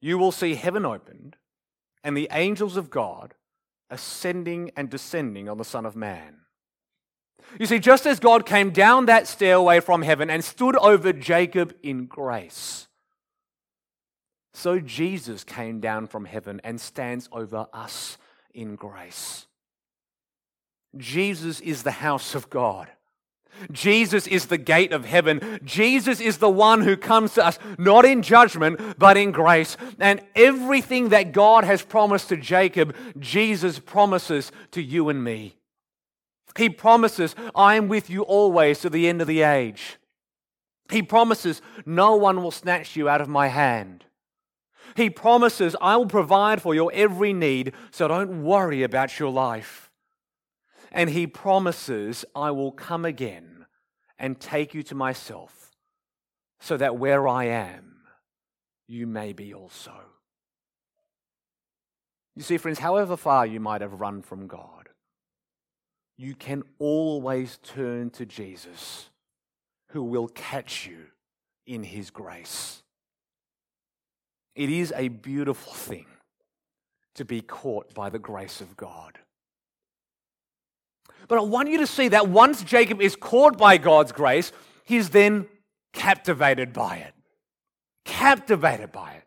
You 0.00 0.18
will 0.18 0.32
see 0.32 0.54
heaven 0.54 0.84
opened 0.84 1.36
and 2.04 2.16
the 2.16 2.28
angels 2.30 2.76
of 2.76 2.90
God 2.90 3.34
ascending 3.88 4.70
and 4.76 4.88
descending 4.88 5.48
on 5.48 5.58
the 5.58 5.64
Son 5.64 5.86
of 5.86 5.96
Man. 5.96 6.36
You 7.58 7.66
see, 7.66 7.78
just 7.78 8.06
as 8.06 8.20
God 8.20 8.46
came 8.46 8.70
down 8.70 9.06
that 9.06 9.26
stairway 9.26 9.80
from 9.80 10.02
heaven 10.02 10.30
and 10.30 10.44
stood 10.44 10.76
over 10.76 11.12
Jacob 11.12 11.74
in 11.82 12.06
grace, 12.06 12.86
so 14.52 14.80
Jesus 14.80 15.44
came 15.44 15.80
down 15.80 16.06
from 16.06 16.24
heaven 16.24 16.60
and 16.64 16.80
stands 16.80 17.28
over 17.32 17.66
us 17.72 18.18
in 18.52 18.76
grace. 18.76 19.46
Jesus 20.96 21.60
is 21.60 21.82
the 21.82 21.92
house 21.92 22.34
of 22.34 22.50
God. 22.50 22.88
Jesus 23.72 24.26
is 24.26 24.46
the 24.46 24.58
gate 24.58 24.92
of 24.92 25.04
heaven. 25.04 25.60
Jesus 25.64 26.20
is 26.20 26.38
the 26.38 26.50
one 26.50 26.82
who 26.82 26.96
comes 26.96 27.34
to 27.34 27.44
us 27.44 27.58
not 27.78 28.04
in 28.04 28.22
judgment, 28.22 28.98
but 28.98 29.16
in 29.16 29.32
grace. 29.32 29.76
And 29.98 30.20
everything 30.34 31.10
that 31.10 31.32
God 31.32 31.64
has 31.64 31.82
promised 31.82 32.28
to 32.28 32.36
Jacob, 32.36 32.94
Jesus 33.18 33.78
promises 33.78 34.50
to 34.72 34.82
you 34.82 35.08
and 35.08 35.22
me. 35.22 35.56
He 36.56 36.68
promises, 36.68 37.34
I 37.54 37.76
am 37.76 37.88
with 37.88 38.10
you 38.10 38.22
always 38.22 38.80
to 38.80 38.90
the 38.90 39.08
end 39.08 39.20
of 39.20 39.26
the 39.26 39.42
age. 39.42 39.98
He 40.90 41.02
promises, 41.02 41.62
no 41.86 42.16
one 42.16 42.42
will 42.42 42.50
snatch 42.50 42.96
you 42.96 43.08
out 43.08 43.20
of 43.20 43.28
my 43.28 43.48
hand. 43.48 44.04
He 44.96 45.10
promises, 45.10 45.76
I 45.80 45.96
will 45.96 46.06
provide 46.06 46.62
for 46.62 46.74
your 46.74 46.90
every 46.92 47.32
need, 47.32 47.72
so 47.90 48.08
don't 48.08 48.42
worry 48.42 48.82
about 48.82 49.18
your 49.18 49.30
life. 49.30 49.90
And 50.92 51.10
He 51.10 51.26
promises, 51.26 52.24
I 52.34 52.50
will 52.50 52.72
come 52.72 53.04
again 53.04 53.66
and 54.18 54.40
take 54.40 54.74
you 54.74 54.82
to 54.84 54.94
myself, 54.94 55.70
so 56.58 56.76
that 56.76 56.96
where 56.96 57.26
I 57.26 57.44
am, 57.44 58.02
you 58.86 59.06
may 59.06 59.32
be 59.32 59.54
also. 59.54 59.92
You 62.36 62.42
see, 62.42 62.58
friends, 62.58 62.78
however 62.78 63.16
far 63.16 63.46
you 63.46 63.60
might 63.60 63.80
have 63.80 64.00
run 64.00 64.22
from 64.22 64.46
God, 64.46 64.88
you 66.16 66.34
can 66.34 66.62
always 66.78 67.58
turn 67.62 68.10
to 68.10 68.26
Jesus, 68.26 69.08
who 69.88 70.02
will 70.02 70.28
catch 70.28 70.86
you 70.86 71.06
in 71.66 71.82
His 71.82 72.10
grace. 72.10 72.82
It 74.54 74.70
is 74.70 74.92
a 74.96 75.08
beautiful 75.08 75.72
thing 75.72 76.06
to 77.14 77.24
be 77.24 77.40
caught 77.40 77.94
by 77.94 78.10
the 78.10 78.18
grace 78.18 78.60
of 78.60 78.76
God. 78.76 79.18
But 81.28 81.38
I 81.38 81.42
want 81.42 81.70
you 81.70 81.78
to 81.78 81.86
see 81.86 82.08
that 82.08 82.28
once 82.28 82.62
Jacob 82.62 83.00
is 83.00 83.14
caught 83.14 83.56
by 83.56 83.76
God's 83.76 84.12
grace, 84.12 84.52
he's 84.84 85.10
then 85.10 85.46
captivated 85.92 86.72
by 86.72 86.96
it. 86.96 87.14
Captivated 88.04 88.90
by 88.90 89.12
it. 89.12 89.24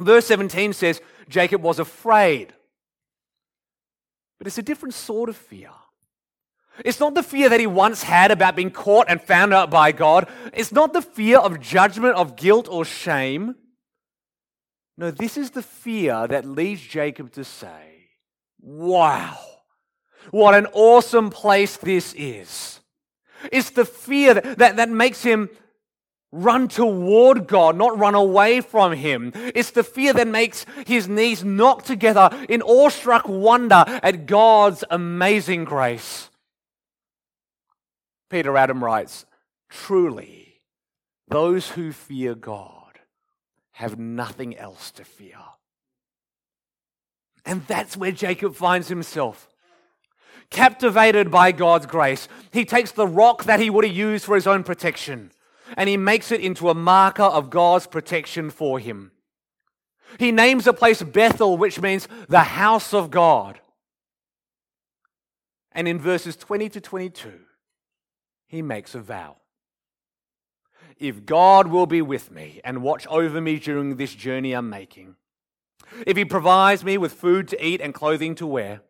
Verse 0.00 0.26
17 0.26 0.72
says 0.72 1.00
Jacob 1.28 1.62
was 1.62 1.78
afraid. 1.78 2.52
But 4.38 4.46
it's 4.46 4.58
a 4.58 4.62
different 4.62 4.94
sort 4.94 5.28
of 5.28 5.36
fear. 5.36 5.70
It's 6.84 6.98
not 6.98 7.14
the 7.14 7.22
fear 7.22 7.48
that 7.48 7.60
he 7.60 7.68
once 7.68 8.02
had 8.02 8.32
about 8.32 8.56
being 8.56 8.70
caught 8.70 9.06
and 9.08 9.22
found 9.22 9.54
out 9.54 9.70
by 9.70 9.92
God. 9.92 10.28
It's 10.52 10.72
not 10.72 10.92
the 10.92 11.02
fear 11.02 11.38
of 11.38 11.60
judgment, 11.60 12.16
of 12.16 12.34
guilt, 12.34 12.66
or 12.68 12.84
shame. 12.84 13.54
No, 14.96 15.10
this 15.10 15.36
is 15.36 15.50
the 15.50 15.62
fear 15.62 16.26
that 16.28 16.44
leads 16.44 16.80
Jacob 16.80 17.32
to 17.32 17.44
say, 17.44 18.08
Wow, 18.60 19.38
what 20.30 20.54
an 20.54 20.66
awesome 20.72 21.30
place 21.30 21.76
this 21.76 22.14
is. 22.16 22.80
It's 23.52 23.70
the 23.70 23.84
fear 23.84 24.34
that, 24.34 24.58
that, 24.58 24.76
that 24.76 24.88
makes 24.88 25.22
him 25.22 25.50
run 26.34 26.66
toward 26.66 27.46
God, 27.46 27.76
not 27.76 27.96
run 27.98 28.14
away 28.14 28.60
from 28.60 28.92
Him. 28.92 29.32
It's 29.34 29.70
the 29.70 29.84
fear 29.84 30.12
that 30.14 30.26
makes 30.26 30.66
his 30.86 31.08
knees 31.08 31.44
knock 31.44 31.84
together 31.84 32.28
in 32.48 32.60
awestruck 32.60 33.28
wonder 33.28 33.84
at 33.86 34.26
God's 34.26 34.84
amazing 34.90 35.64
grace. 35.64 36.28
Peter 38.30 38.56
Adam 38.56 38.82
writes, 38.82 39.26
Truly, 39.70 40.60
those 41.28 41.70
who 41.70 41.92
fear 41.92 42.34
God 42.34 42.73
have 43.74 43.98
nothing 43.98 44.56
else 44.56 44.90
to 44.92 45.04
fear. 45.04 45.38
And 47.44 47.66
that's 47.66 47.96
where 47.96 48.12
Jacob 48.12 48.54
finds 48.54 48.88
himself. 48.88 49.48
Captivated 50.50 51.30
by 51.30 51.52
God's 51.52 51.86
grace, 51.86 52.28
he 52.52 52.64
takes 52.64 52.92
the 52.92 53.06
rock 53.06 53.44
that 53.44 53.60
he 53.60 53.70
would 53.70 53.84
have 53.84 53.94
used 53.94 54.24
for 54.24 54.34
his 54.34 54.46
own 54.46 54.62
protection 54.62 55.30
and 55.76 55.88
he 55.88 55.96
makes 55.96 56.30
it 56.30 56.40
into 56.40 56.68
a 56.68 56.74
marker 56.74 57.22
of 57.22 57.50
God's 57.50 57.86
protection 57.86 58.50
for 58.50 58.78
him. 58.78 59.12
He 60.18 60.30
names 60.30 60.64
the 60.64 60.72
place 60.72 61.02
Bethel, 61.02 61.56
which 61.56 61.80
means 61.80 62.06
the 62.28 62.40
house 62.40 62.94
of 62.94 63.10
God. 63.10 63.60
And 65.72 65.88
in 65.88 65.98
verses 65.98 66.36
20 66.36 66.68
to 66.70 66.80
22, 66.80 67.32
he 68.46 68.62
makes 68.62 68.94
a 68.94 69.00
vow. 69.00 69.36
If 70.98 71.26
God 71.26 71.68
will 71.68 71.86
be 71.86 72.02
with 72.02 72.30
me 72.30 72.60
and 72.64 72.82
watch 72.82 73.06
over 73.08 73.40
me 73.40 73.58
during 73.58 73.96
this 73.96 74.14
journey 74.14 74.52
I'm 74.52 74.70
making, 74.70 75.16
if 76.06 76.16
He 76.16 76.24
provides 76.24 76.84
me 76.84 76.98
with 76.98 77.12
food 77.12 77.48
to 77.48 77.64
eat 77.64 77.80
and 77.80 77.92
clothing 77.92 78.34
to 78.36 78.46
wear, 78.46 78.82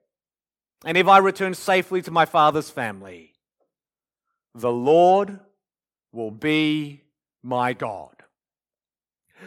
and 0.85 0.99
if 0.99 1.09
I 1.09 1.19
return 1.19 1.55
safely 1.55 2.03
to 2.03 2.11
my 2.11 2.25
father's 2.27 2.71
family, 2.71 3.33
the 4.55 4.73
Lord 4.73 5.41
will 6.13 6.31
be 6.31 7.03
my 7.43 7.73
God. 7.73 8.11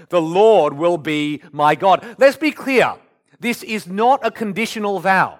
The 0.10 0.22
Lord 0.22 0.74
will 0.74 0.98
be 0.98 1.42
my 1.52 1.76
God. 1.76 2.06
Let's 2.18 2.38
be 2.38 2.52
clear. 2.52 2.96
This 3.40 3.64
is 3.64 3.88
not 3.88 4.26
a 4.26 4.32
conditional 4.32 5.00
vow. 5.00 5.40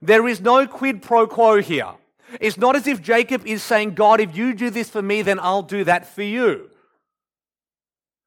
There 0.00 0.28
is 0.28 0.40
no 0.40 0.66
quid 0.66 1.02
pro 1.02 1.26
quo 1.26 1.60
here. 1.60 1.92
It's 2.40 2.58
not 2.58 2.76
as 2.76 2.86
if 2.86 3.02
Jacob 3.02 3.46
is 3.46 3.62
saying, 3.62 3.94
God, 3.94 4.20
if 4.20 4.36
you 4.36 4.54
do 4.54 4.70
this 4.70 4.90
for 4.90 5.02
me, 5.02 5.22
then 5.22 5.38
I'll 5.40 5.62
do 5.62 5.84
that 5.84 6.06
for 6.06 6.22
you. 6.22 6.70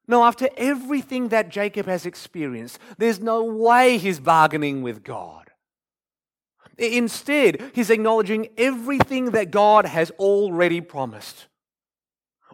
No, 0.06 0.24
after 0.24 0.48
everything 0.56 1.28
that 1.28 1.50
Jacob 1.50 1.86
has 1.86 2.06
experienced, 2.06 2.78
there's 2.96 3.20
no 3.20 3.44
way 3.44 3.98
he's 3.98 4.20
bargaining 4.20 4.82
with 4.82 5.04
God. 5.04 5.50
Instead, 6.78 7.72
he's 7.74 7.90
acknowledging 7.90 8.48
everything 8.56 9.32
that 9.32 9.50
God 9.50 9.84
has 9.84 10.10
already 10.12 10.80
promised. 10.80 11.46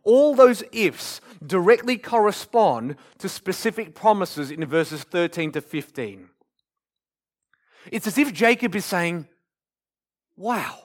All 0.02 0.34
those 0.34 0.64
ifs 0.72 1.20
directly 1.46 1.96
correspond 1.96 2.96
to 3.18 3.28
specific 3.28 3.94
promises 3.94 4.50
in 4.50 4.64
verses 4.66 5.02
13 5.04 5.52
to 5.52 5.60
15. 5.60 6.28
It's 7.92 8.06
as 8.06 8.18
if 8.18 8.32
Jacob 8.32 8.74
is 8.74 8.84
saying, 8.84 9.28
Wow, 10.36 10.83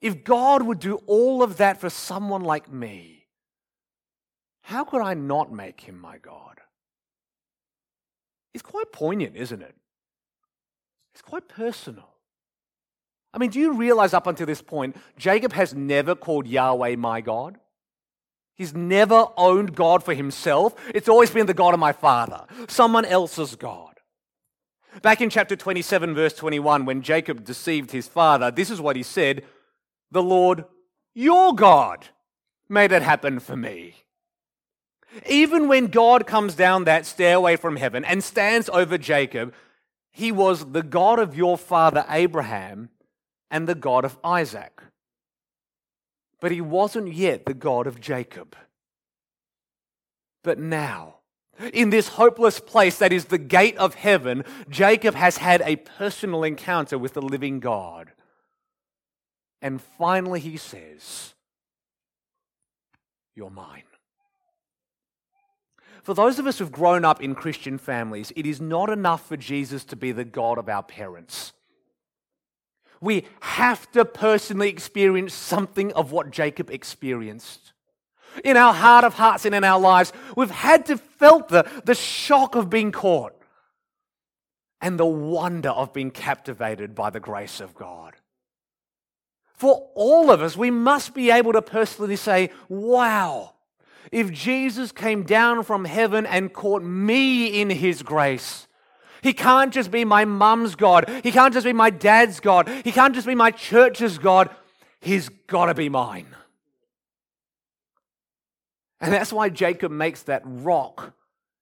if 0.00 0.24
God 0.24 0.62
would 0.62 0.78
do 0.78 0.96
all 1.06 1.42
of 1.42 1.58
that 1.58 1.80
for 1.80 1.90
someone 1.90 2.42
like 2.42 2.70
me, 2.70 3.26
how 4.62 4.84
could 4.84 5.02
I 5.02 5.14
not 5.14 5.52
make 5.52 5.80
him 5.80 6.00
my 6.00 6.18
God? 6.18 6.60
It's 8.54 8.62
quite 8.62 8.92
poignant, 8.92 9.36
isn't 9.36 9.62
it? 9.62 9.74
It's 11.14 11.22
quite 11.22 11.48
personal. 11.48 12.08
I 13.32 13.38
mean, 13.38 13.50
do 13.50 13.60
you 13.60 13.74
realize 13.74 14.12
up 14.12 14.26
until 14.26 14.46
this 14.46 14.62
point, 14.62 14.96
Jacob 15.16 15.52
has 15.52 15.74
never 15.74 16.14
called 16.14 16.46
Yahweh 16.46 16.96
my 16.96 17.20
God? 17.20 17.58
He's 18.56 18.74
never 18.74 19.26
owned 19.36 19.74
God 19.74 20.02
for 20.02 20.14
himself. 20.14 20.74
It's 20.94 21.08
always 21.08 21.30
been 21.30 21.46
the 21.46 21.54
God 21.54 21.72
of 21.72 21.80
my 21.80 21.92
father, 21.92 22.44
someone 22.68 23.04
else's 23.04 23.54
God. 23.56 23.94
Back 25.02 25.20
in 25.20 25.30
chapter 25.30 25.54
27, 25.54 26.14
verse 26.14 26.34
21, 26.34 26.84
when 26.84 27.02
Jacob 27.02 27.44
deceived 27.44 27.92
his 27.92 28.08
father, 28.08 28.50
this 28.50 28.70
is 28.70 28.80
what 28.80 28.96
he 28.96 29.02
said 29.02 29.44
the 30.10 30.22
Lord 30.22 30.64
your 31.14 31.54
God 31.54 32.08
made 32.68 32.92
it 32.92 33.02
happen 33.02 33.40
for 33.40 33.56
me. 33.56 33.96
Even 35.28 35.66
when 35.66 35.88
God 35.88 36.26
comes 36.26 36.54
down 36.54 36.84
that 36.84 37.04
stairway 37.04 37.56
from 37.56 37.76
heaven 37.76 38.04
and 38.04 38.22
stands 38.22 38.68
over 38.68 38.96
Jacob, 38.96 39.52
he 40.12 40.30
was 40.30 40.72
the 40.72 40.82
God 40.82 41.18
of 41.18 41.36
your 41.36 41.58
father 41.58 42.04
Abraham 42.08 42.90
and 43.50 43.68
the 43.68 43.74
God 43.74 44.04
of 44.04 44.18
Isaac. 44.22 44.82
But 46.40 46.52
he 46.52 46.60
wasn't 46.60 47.12
yet 47.12 47.44
the 47.44 47.54
God 47.54 47.86
of 47.86 48.00
Jacob. 48.00 48.56
But 50.42 50.58
now, 50.58 51.16
in 51.72 51.90
this 51.90 52.08
hopeless 52.08 52.60
place 52.60 52.98
that 52.98 53.12
is 53.12 53.26
the 53.26 53.38
gate 53.38 53.76
of 53.76 53.94
heaven, 53.94 54.44
Jacob 54.68 55.14
has 55.14 55.36
had 55.36 55.60
a 55.62 55.76
personal 55.76 56.44
encounter 56.44 56.96
with 56.96 57.12
the 57.12 57.22
living 57.22 57.60
God. 57.60 58.12
And 59.62 59.80
finally, 59.98 60.40
he 60.40 60.56
says, 60.56 61.34
You're 63.34 63.50
mine. 63.50 63.82
For 66.02 66.14
those 66.14 66.38
of 66.38 66.46
us 66.46 66.58
who've 66.58 66.72
grown 66.72 67.04
up 67.04 67.22
in 67.22 67.34
Christian 67.34 67.76
families, 67.76 68.32
it 68.34 68.46
is 68.46 68.60
not 68.60 68.88
enough 68.88 69.26
for 69.28 69.36
Jesus 69.36 69.84
to 69.86 69.96
be 69.96 70.12
the 70.12 70.24
God 70.24 70.56
of 70.56 70.68
our 70.68 70.82
parents. 70.82 71.52
We 73.02 73.26
have 73.40 73.90
to 73.92 74.04
personally 74.04 74.68
experience 74.68 75.34
something 75.34 75.92
of 75.92 76.12
what 76.12 76.30
Jacob 76.30 76.70
experienced. 76.70 77.72
in 78.44 78.56
our 78.56 78.72
heart 78.72 79.04
of 79.04 79.14
hearts 79.14 79.44
and 79.44 79.54
in 79.54 79.64
our 79.64 79.80
lives, 79.80 80.12
we've 80.36 80.50
had 80.50 80.86
to 80.86 80.96
felt 80.96 81.48
the, 81.48 81.68
the 81.84 81.94
shock 81.94 82.54
of 82.54 82.70
being 82.70 82.92
caught 82.92 83.34
and 84.80 84.98
the 84.98 85.06
wonder 85.06 85.70
of 85.70 85.92
being 85.92 86.10
captivated 86.10 86.94
by 86.94 87.10
the 87.10 87.20
grace 87.20 87.60
of 87.60 87.74
God. 87.74 88.14
For 89.60 89.90
all 89.94 90.30
of 90.30 90.40
us, 90.40 90.56
we 90.56 90.70
must 90.70 91.12
be 91.12 91.30
able 91.30 91.52
to 91.52 91.60
personally 91.60 92.16
say, 92.16 92.48
wow, 92.70 93.52
if 94.10 94.32
Jesus 94.32 94.90
came 94.90 95.22
down 95.22 95.64
from 95.64 95.84
heaven 95.84 96.24
and 96.24 96.50
caught 96.50 96.82
me 96.82 97.60
in 97.60 97.68
his 97.68 98.02
grace, 98.02 98.66
he 99.20 99.34
can't 99.34 99.70
just 99.70 99.90
be 99.90 100.02
my 100.06 100.24
mum's 100.24 100.76
God. 100.76 101.10
He 101.22 101.30
can't 101.30 101.52
just 101.52 101.66
be 101.66 101.74
my 101.74 101.90
dad's 101.90 102.40
God. 102.40 102.70
He 102.84 102.90
can't 102.90 103.14
just 103.14 103.26
be 103.26 103.34
my 103.34 103.50
church's 103.50 104.16
God. 104.16 104.48
He's 104.98 105.28
got 105.46 105.66
to 105.66 105.74
be 105.74 105.90
mine. 105.90 106.34
And 108.98 109.12
that's 109.12 109.30
why 109.30 109.50
Jacob 109.50 109.92
makes 109.92 110.22
that 110.22 110.40
rock 110.42 111.12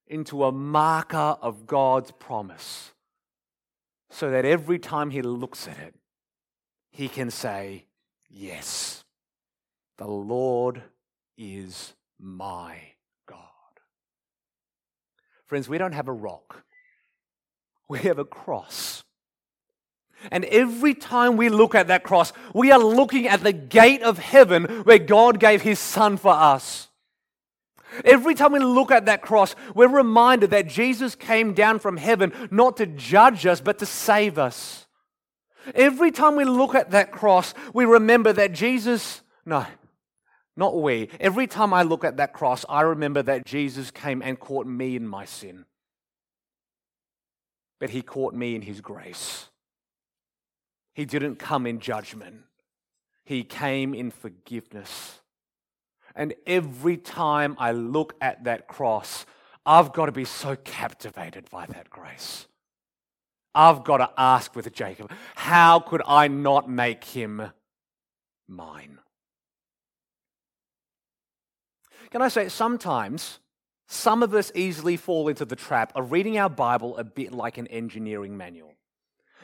into 0.06 0.44
a 0.44 0.52
marker 0.52 1.36
of 1.42 1.66
God's 1.66 2.12
promise. 2.12 2.92
So 4.10 4.30
that 4.30 4.44
every 4.44 4.78
time 4.78 5.10
he 5.10 5.20
looks 5.20 5.66
at 5.66 5.78
it, 5.80 5.96
he 6.92 7.08
can 7.08 7.32
say, 7.32 7.86
Yes, 8.30 9.04
the 9.96 10.06
Lord 10.06 10.82
is 11.36 11.94
my 12.18 12.78
God. 13.26 13.38
Friends, 15.46 15.68
we 15.68 15.78
don't 15.78 15.92
have 15.92 16.08
a 16.08 16.12
rock, 16.12 16.64
we 17.88 18.00
have 18.00 18.18
a 18.18 18.24
cross. 18.24 19.04
And 20.32 20.44
every 20.46 20.94
time 20.94 21.36
we 21.36 21.48
look 21.48 21.76
at 21.76 21.86
that 21.88 22.02
cross, 22.02 22.32
we 22.52 22.72
are 22.72 22.78
looking 22.78 23.28
at 23.28 23.44
the 23.44 23.52
gate 23.52 24.02
of 24.02 24.18
heaven 24.18 24.64
where 24.82 24.98
God 24.98 25.38
gave 25.38 25.62
his 25.62 25.78
son 25.78 26.16
for 26.16 26.32
us. 26.32 26.88
Every 28.04 28.34
time 28.34 28.50
we 28.50 28.58
look 28.58 28.90
at 28.90 29.06
that 29.06 29.22
cross, 29.22 29.54
we're 29.76 29.86
reminded 29.86 30.50
that 30.50 30.66
Jesus 30.66 31.14
came 31.14 31.54
down 31.54 31.78
from 31.78 31.96
heaven 31.96 32.32
not 32.50 32.76
to 32.78 32.86
judge 32.86 33.46
us, 33.46 33.60
but 33.60 33.78
to 33.78 33.86
save 33.86 34.38
us. 34.38 34.87
Every 35.74 36.10
time 36.10 36.36
we 36.36 36.44
look 36.44 36.74
at 36.74 36.90
that 36.90 37.12
cross, 37.12 37.54
we 37.74 37.84
remember 37.84 38.32
that 38.32 38.52
Jesus, 38.52 39.22
no, 39.44 39.66
not 40.56 40.80
we. 40.80 41.08
Every 41.20 41.46
time 41.46 41.72
I 41.72 41.82
look 41.82 42.04
at 42.04 42.16
that 42.16 42.32
cross, 42.32 42.64
I 42.68 42.82
remember 42.82 43.22
that 43.22 43.44
Jesus 43.44 43.90
came 43.90 44.22
and 44.22 44.38
caught 44.40 44.66
me 44.66 44.96
in 44.96 45.06
my 45.06 45.24
sin. 45.24 45.64
But 47.78 47.90
he 47.90 48.02
caught 48.02 48.34
me 48.34 48.54
in 48.54 48.62
his 48.62 48.80
grace. 48.80 49.48
He 50.94 51.04
didn't 51.04 51.36
come 51.36 51.64
in 51.66 51.78
judgment, 51.78 52.42
he 53.24 53.44
came 53.44 53.94
in 53.94 54.10
forgiveness. 54.10 55.20
And 56.16 56.34
every 56.46 56.96
time 56.96 57.54
I 57.60 57.70
look 57.70 58.14
at 58.20 58.42
that 58.42 58.66
cross, 58.66 59.24
I've 59.64 59.92
got 59.92 60.06
to 60.06 60.12
be 60.12 60.24
so 60.24 60.56
captivated 60.56 61.48
by 61.50 61.66
that 61.66 61.88
grace. 61.88 62.48
I've 63.54 63.84
got 63.84 63.98
to 63.98 64.10
ask 64.16 64.54
with 64.54 64.72
Jacob, 64.72 65.10
how 65.34 65.80
could 65.80 66.02
I 66.06 66.28
not 66.28 66.68
make 66.68 67.04
him 67.04 67.50
mine? 68.46 68.98
Can 72.10 72.22
I 72.22 72.28
say, 72.28 72.48
sometimes 72.48 73.40
some 73.88 74.22
of 74.22 74.34
us 74.34 74.52
easily 74.54 74.98
fall 74.98 75.28
into 75.28 75.46
the 75.46 75.56
trap 75.56 75.92
of 75.94 76.12
reading 76.12 76.38
our 76.38 76.50
Bible 76.50 76.96
a 76.98 77.04
bit 77.04 77.32
like 77.32 77.56
an 77.56 77.66
engineering 77.68 78.36
manual. 78.36 78.74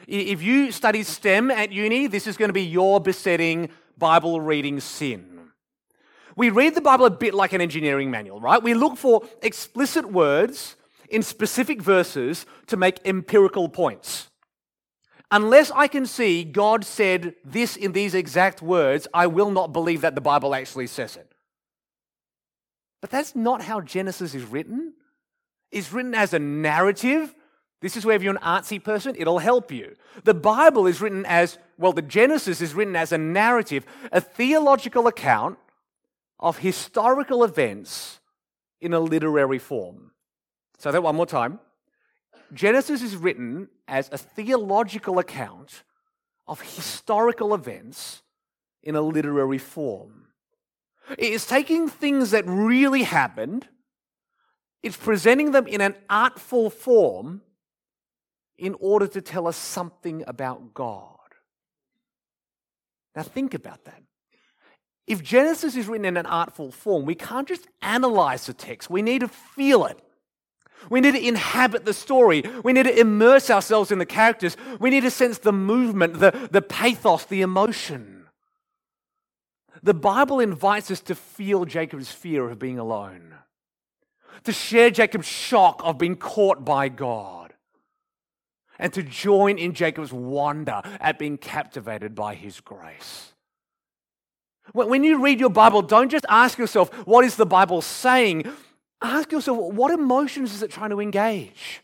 If 0.07 0.43
you 0.43 0.71
study 0.71 1.01
STEM 1.01 1.49
at 1.49 1.71
uni, 1.71 2.05
this 2.05 2.27
is 2.27 2.37
going 2.37 2.49
to 2.49 2.53
be 2.53 2.61
your 2.61 2.99
besetting 2.99 3.69
Bible 3.97 4.39
reading 4.39 4.79
sin. 4.79 5.49
We 6.35 6.51
read 6.51 6.75
the 6.75 6.81
Bible 6.81 7.07
a 7.07 7.09
bit 7.09 7.33
like 7.33 7.53
an 7.53 7.61
engineering 7.61 8.11
manual, 8.11 8.39
right? 8.39 8.61
We 8.61 8.75
look 8.75 8.97
for 8.97 9.23
explicit 9.41 10.11
words 10.11 10.75
in 11.15 11.23
specific 11.23 11.81
verses 11.81 12.45
to 12.67 12.75
make 12.75 12.99
empirical 13.05 13.69
points. 13.69 14.29
Unless 15.31 15.71
I 15.71 15.87
can 15.87 16.05
see 16.05 16.43
God 16.43 16.83
said 16.83 17.35
this 17.45 17.77
in 17.77 17.93
these 17.93 18.13
exact 18.13 18.61
words, 18.61 19.07
I 19.13 19.27
will 19.27 19.49
not 19.49 19.71
believe 19.71 20.01
that 20.01 20.15
the 20.15 20.21
Bible 20.21 20.53
actually 20.53 20.87
says 20.87 21.15
it. 21.15 21.31
But 22.99 23.11
that's 23.11 23.33
not 23.33 23.61
how 23.61 23.79
Genesis 23.79 24.35
is 24.35 24.43
written. 24.43 24.93
It's 25.71 25.93
written 25.93 26.13
as 26.13 26.33
a 26.33 26.39
narrative. 26.39 27.33
This 27.79 27.95
is 27.95 28.05
where 28.05 28.17
if 28.17 28.21
you're 28.21 28.35
an 28.35 28.41
artsy 28.41 28.83
person, 28.83 29.15
it'll 29.17 29.39
help 29.39 29.71
you. 29.71 29.95
The 30.25 30.33
Bible 30.33 30.85
is 30.85 30.99
written 30.99 31.25
as, 31.25 31.57
well, 31.77 31.93
the 31.93 32.01
Genesis 32.01 32.59
is 32.59 32.73
written 32.73 32.97
as 32.97 33.13
a 33.13 33.17
narrative, 33.17 33.85
a 34.11 34.19
theological 34.19 35.07
account 35.07 35.59
of 36.41 36.57
historical 36.57 37.41
events 37.45 38.19
in 38.81 38.93
a 38.93 38.99
literary 38.99 39.59
form. 39.59 40.11
So 40.85 40.91
that 40.91 41.01
one 41.01 41.15
more 41.15 41.25
time. 41.25 41.59
Genesis 42.53 43.01
is 43.01 43.15
written 43.15 43.69
as 43.87 44.07
a 44.11 44.19
theological 44.19 45.17
account 45.17 45.81
of 46.45 46.61
historical 46.61 47.55
events 47.55 48.21
in 48.83 48.95
a 48.95 49.01
literary 49.01 49.57
form. 49.57 50.27
It's 51.17 51.47
taking 51.47 51.89
things 51.89 52.29
that 52.29 52.45
really 52.45 53.01
happened, 53.01 53.67
it's 54.83 54.95
presenting 54.95 55.53
them 55.53 55.65
in 55.65 55.81
an 55.81 55.95
artful 56.07 56.69
form 56.69 57.41
in 58.59 58.75
order 58.79 59.07
to 59.07 59.21
tell 59.21 59.47
us 59.47 59.57
something 59.57 60.23
about 60.27 60.75
God. 60.75 61.17
Now, 63.15 63.23
think 63.23 63.55
about 63.55 63.85
that. 63.85 64.03
If 65.07 65.23
Genesis 65.23 65.75
is 65.75 65.87
written 65.87 66.05
in 66.05 66.15
an 66.15 66.27
artful 66.27 66.69
form, 66.69 67.05
we 67.05 67.15
can't 67.15 67.47
just 67.47 67.67
analyze 67.81 68.45
the 68.45 68.53
text, 68.53 68.91
we 68.91 69.01
need 69.01 69.21
to 69.21 69.27
feel 69.27 69.87
it. 69.87 69.99
We 70.89 71.01
need 71.01 71.13
to 71.13 71.27
inhabit 71.27 71.85
the 71.85 71.93
story. 71.93 72.43
We 72.63 72.73
need 72.73 72.83
to 72.83 72.99
immerse 72.99 73.49
ourselves 73.49 73.91
in 73.91 73.99
the 73.99 74.05
characters. 74.05 74.55
We 74.79 74.89
need 74.89 75.01
to 75.01 75.11
sense 75.11 75.37
the 75.37 75.51
movement, 75.51 76.19
the, 76.19 76.49
the 76.51 76.61
pathos, 76.61 77.25
the 77.25 77.41
emotion. 77.41 78.27
The 79.83 79.93
Bible 79.93 80.39
invites 80.39 80.89
us 80.89 81.01
to 81.01 81.15
feel 81.15 81.65
Jacob's 81.65 82.11
fear 82.11 82.49
of 82.49 82.59
being 82.59 82.79
alone, 82.79 83.35
to 84.43 84.51
share 84.51 84.89
Jacob's 84.89 85.27
shock 85.27 85.81
of 85.83 85.97
being 85.97 86.15
caught 86.15 86.65
by 86.65 86.89
God, 86.89 87.53
and 88.79 88.91
to 88.93 89.03
join 89.03 89.57
in 89.57 89.73
Jacob's 89.73 90.11
wonder 90.11 90.81
at 90.99 91.19
being 91.19 91.37
captivated 91.37 92.15
by 92.15 92.35
his 92.35 92.59
grace. 92.61 93.33
When 94.73 95.03
you 95.03 95.21
read 95.21 95.39
your 95.39 95.51
Bible, 95.51 95.83
don't 95.83 96.09
just 96.09 96.25
ask 96.27 96.57
yourself, 96.57 96.91
what 97.05 97.23
is 97.23 97.35
the 97.35 97.45
Bible 97.45 97.81
saying? 97.81 98.51
Ask 99.05 99.31
yourself, 99.31 99.73
what 99.73 99.91
emotions 99.91 100.53
is 100.53 100.63
it 100.63 100.71
trying 100.71 100.89
to 100.89 100.99
engage? 100.99 101.81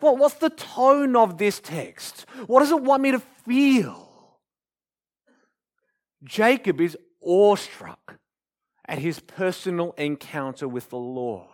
Well, 0.00 0.16
what's 0.16 0.34
the 0.34 0.50
tone 0.50 1.14
of 1.14 1.38
this 1.38 1.60
text? 1.60 2.26
What 2.46 2.60
does 2.60 2.70
it 2.70 2.82
want 2.82 3.02
me 3.02 3.12
to 3.12 3.20
feel? 3.44 4.08
Jacob 6.24 6.80
is 6.80 6.96
awestruck 7.20 8.18
at 8.86 8.98
his 8.98 9.20
personal 9.20 9.92
encounter 9.92 10.66
with 10.66 10.90
the 10.90 10.98
Lord. 10.98 11.46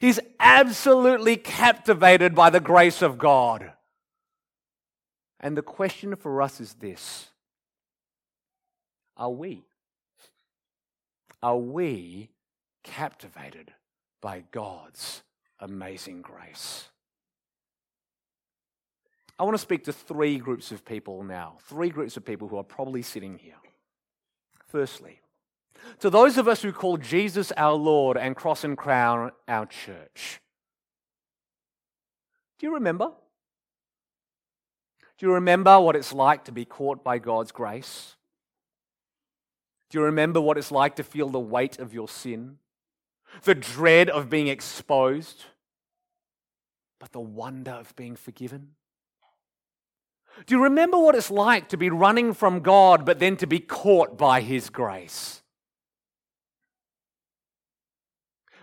He's 0.00 0.18
absolutely 0.40 1.36
captivated 1.36 2.34
by 2.34 2.50
the 2.50 2.60
grace 2.60 3.02
of 3.02 3.18
God. 3.18 3.72
And 5.38 5.56
the 5.56 5.62
question 5.62 6.16
for 6.16 6.42
us 6.42 6.60
is 6.60 6.74
this 6.74 7.28
are 9.16 9.30
we? 9.30 9.64
Are 11.42 11.58
we 11.58 12.30
captivated 12.82 13.72
by 14.20 14.44
God's 14.50 15.22
amazing 15.58 16.22
grace? 16.22 16.88
I 19.38 19.42
want 19.44 19.54
to 19.54 19.58
speak 19.58 19.84
to 19.84 19.92
three 19.92 20.38
groups 20.38 20.70
of 20.70 20.84
people 20.84 21.22
now, 21.22 21.56
three 21.62 21.88
groups 21.88 22.16
of 22.16 22.24
people 22.24 22.48
who 22.48 22.58
are 22.58 22.64
probably 22.64 23.00
sitting 23.00 23.38
here. 23.38 23.54
Firstly, 24.68 25.20
to 26.00 26.10
those 26.10 26.38
of 26.38 26.46
us 26.46 26.62
who 26.62 26.72
call 26.72 26.96
Jesus 26.96 27.52
our 27.56 27.72
Lord 27.72 28.16
and 28.16 28.36
Cross 28.36 28.64
and 28.64 28.76
Crown 28.76 29.32
our 29.48 29.66
church. 29.66 30.40
Do 32.58 32.66
you 32.66 32.74
remember? 32.74 33.10
Do 35.18 35.26
you 35.26 35.32
remember 35.34 35.80
what 35.80 35.96
it's 35.96 36.12
like 36.12 36.44
to 36.44 36.52
be 36.52 36.64
caught 36.64 37.02
by 37.02 37.18
God's 37.18 37.52
grace? 37.52 38.16
Do 39.90 39.98
you 39.98 40.04
remember 40.04 40.40
what 40.40 40.56
it's 40.56 40.70
like 40.70 40.96
to 40.96 41.02
feel 41.02 41.28
the 41.28 41.40
weight 41.40 41.78
of 41.78 41.92
your 41.92 42.08
sin? 42.08 42.58
The 43.44 43.54
dread 43.54 44.10
of 44.10 44.28
being 44.28 44.48
exposed, 44.48 45.44
but 46.98 47.12
the 47.12 47.20
wonder 47.20 47.72
of 47.72 47.94
being 47.96 48.16
forgiven? 48.16 48.70
Do 50.46 50.54
you 50.54 50.64
remember 50.64 50.98
what 50.98 51.14
it's 51.14 51.30
like 51.30 51.68
to 51.70 51.76
be 51.76 51.90
running 51.90 52.34
from 52.34 52.60
God, 52.60 53.04
but 53.04 53.18
then 53.18 53.36
to 53.38 53.46
be 53.46 53.58
caught 53.58 54.16
by 54.16 54.40
His 54.40 54.70
grace? 54.70 55.42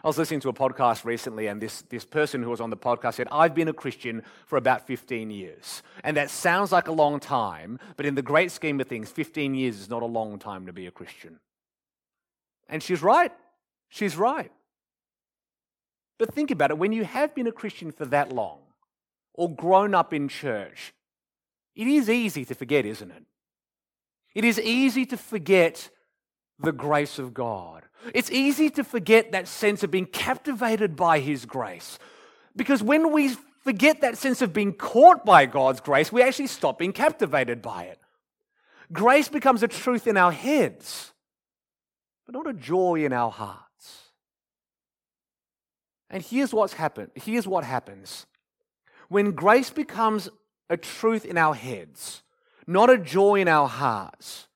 I 0.03 0.07
was 0.07 0.17
listening 0.17 0.39
to 0.41 0.49
a 0.49 0.53
podcast 0.53 1.05
recently, 1.05 1.47
and 1.47 1.59
this, 1.59 1.81
this 1.89 2.05
person 2.05 2.43
who 2.43 2.49
was 2.49 2.61
on 2.61 2.69
the 2.69 2.77
podcast 2.77 3.15
said, 3.15 3.27
I've 3.31 3.55
been 3.55 3.67
a 3.67 3.73
Christian 3.73 4.21
for 4.45 4.57
about 4.57 4.85
15 4.85 5.31
years. 5.31 5.81
And 6.03 6.15
that 6.15 6.29
sounds 6.29 6.71
like 6.71 6.87
a 6.87 6.91
long 6.91 7.19
time, 7.19 7.79
but 7.97 8.05
in 8.05 8.15
the 8.15 8.21
great 8.21 8.51
scheme 8.51 8.79
of 8.79 8.87
things, 8.87 9.09
15 9.09 9.55
years 9.55 9.79
is 9.79 9.89
not 9.89 10.03
a 10.03 10.05
long 10.05 10.39
time 10.39 10.67
to 10.67 10.73
be 10.73 10.85
a 10.85 10.91
Christian. 10.91 11.39
And 12.69 12.81
she's 12.81 13.01
right. 13.01 13.31
She's 13.89 14.15
right. 14.15 14.51
But 16.17 16.33
think 16.33 16.51
about 16.51 16.71
it 16.71 16.77
when 16.77 16.91
you 16.91 17.03
have 17.03 17.35
been 17.35 17.47
a 17.47 17.51
Christian 17.51 17.91
for 17.91 18.05
that 18.05 18.31
long 18.31 18.59
or 19.33 19.53
grown 19.53 19.93
up 19.93 20.13
in 20.13 20.27
church, 20.27 20.93
it 21.75 21.87
is 21.87 22.09
easy 22.09 22.43
to 22.45 22.55
forget, 22.55 22.85
isn't 22.85 23.11
it? 23.11 23.23
It 24.33 24.43
is 24.43 24.59
easy 24.59 25.05
to 25.07 25.17
forget 25.17 25.89
the 26.59 26.71
grace 26.71 27.19
of 27.19 27.33
God. 27.33 27.83
It's 28.13 28.31
easy 28.31 28.69
to 28.71 28.83
forget 28.83 29.31
that 29.31 29.47
sense 29.47 29.83
of 29.83 29.91
being 29.91 30.05
captivated 30.05 30.95
by 30.95 31.19
His 31.19 31.45
grace. 31.45 31.99
Because 32.55 32.81
when 32.81 33.11
we 33.11 33.35
forget 33.63 34.01
that 34.01 34.17
sense 34.17 34.41
of 34.41 34.53
being 34.53 34.73
caught 34.73 35.25
by 35.25 35.45
God's 35.45 35.81
grace, 35.81 36.11
we 36.11 36.23
actually 36.23 36.47
stop 36.47 36.79
being 36.79 36.93
captivated 36.93 37.61
by 37.61 37.83
it. 37.83 37.99
Grace 38.91 39.27
becomes 39.27 39.61
a 39.61 39.67
truth 39.67 40.07
in 40.07 40.17
our 40.17 40.31
heads, 40.31 41.11
but 42.25 42.33
not 42.33 42.47
a 42.47 42.53
joy 42.53 43.03
in 43.03 43.13
our 43.13 43.29
hearts. 43.29 43.66
And 46.09 46.23
here's 46.23 46.53
what's 46.53 46.73
happened. 46.73 47.11
Here's 47.15 47.47
what 47.47 47.63
happens. 47.63 48.25
When 49.09 49.31
grace 49.31 49.69
becomes 49.69 50.29
a 50.69 50.77
truth 50.77 51.25
in 51.25 51.37
our 51.37 51.53
heads, 51.53 52.23
not 52.65 52.89
a 52.89 52.97
joy 52.97 53.41
in 53.41 53.47
our 53.47 53.67
hearts, 53.67 54.47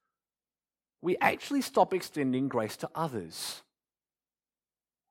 we 1.01 1.17
actually 1.19 1.61
stop 1.61 1.93
extending 1.93 2.47
grace 2.47 2.77
to 2.77 2.89
others, 2.93 3.61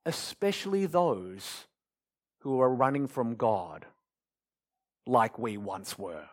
especially 0.05 0.85
those 0.85 1.67
who 2.39 2.59
are 2.59 2.73
running 2.73 3.07
from 3.07 3.35
God 3.35 3.85
like 5.05 5.37
we 5.37 5.57
once 5.57 5.97
were. 5.97 6.25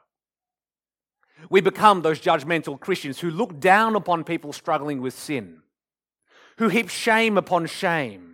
We 1.51 1.61
become 1.61 2.03
those 2.03 2.21
judgmental 2.21 2.79
Christians 2.79 3.21
who 3.21 3.31
look 3.31 3.61
down 3.61 3.95
upon 3.95 4.25
people 4.25 4.53
struggling 4.53 5.01
with 5.01 5.15
sin, 5.15 5.63
who 6.59 6.69
heap 6.69 6.89
shame 6.89 7.39
upon 7.39 7.67
shame, 7.67 8.28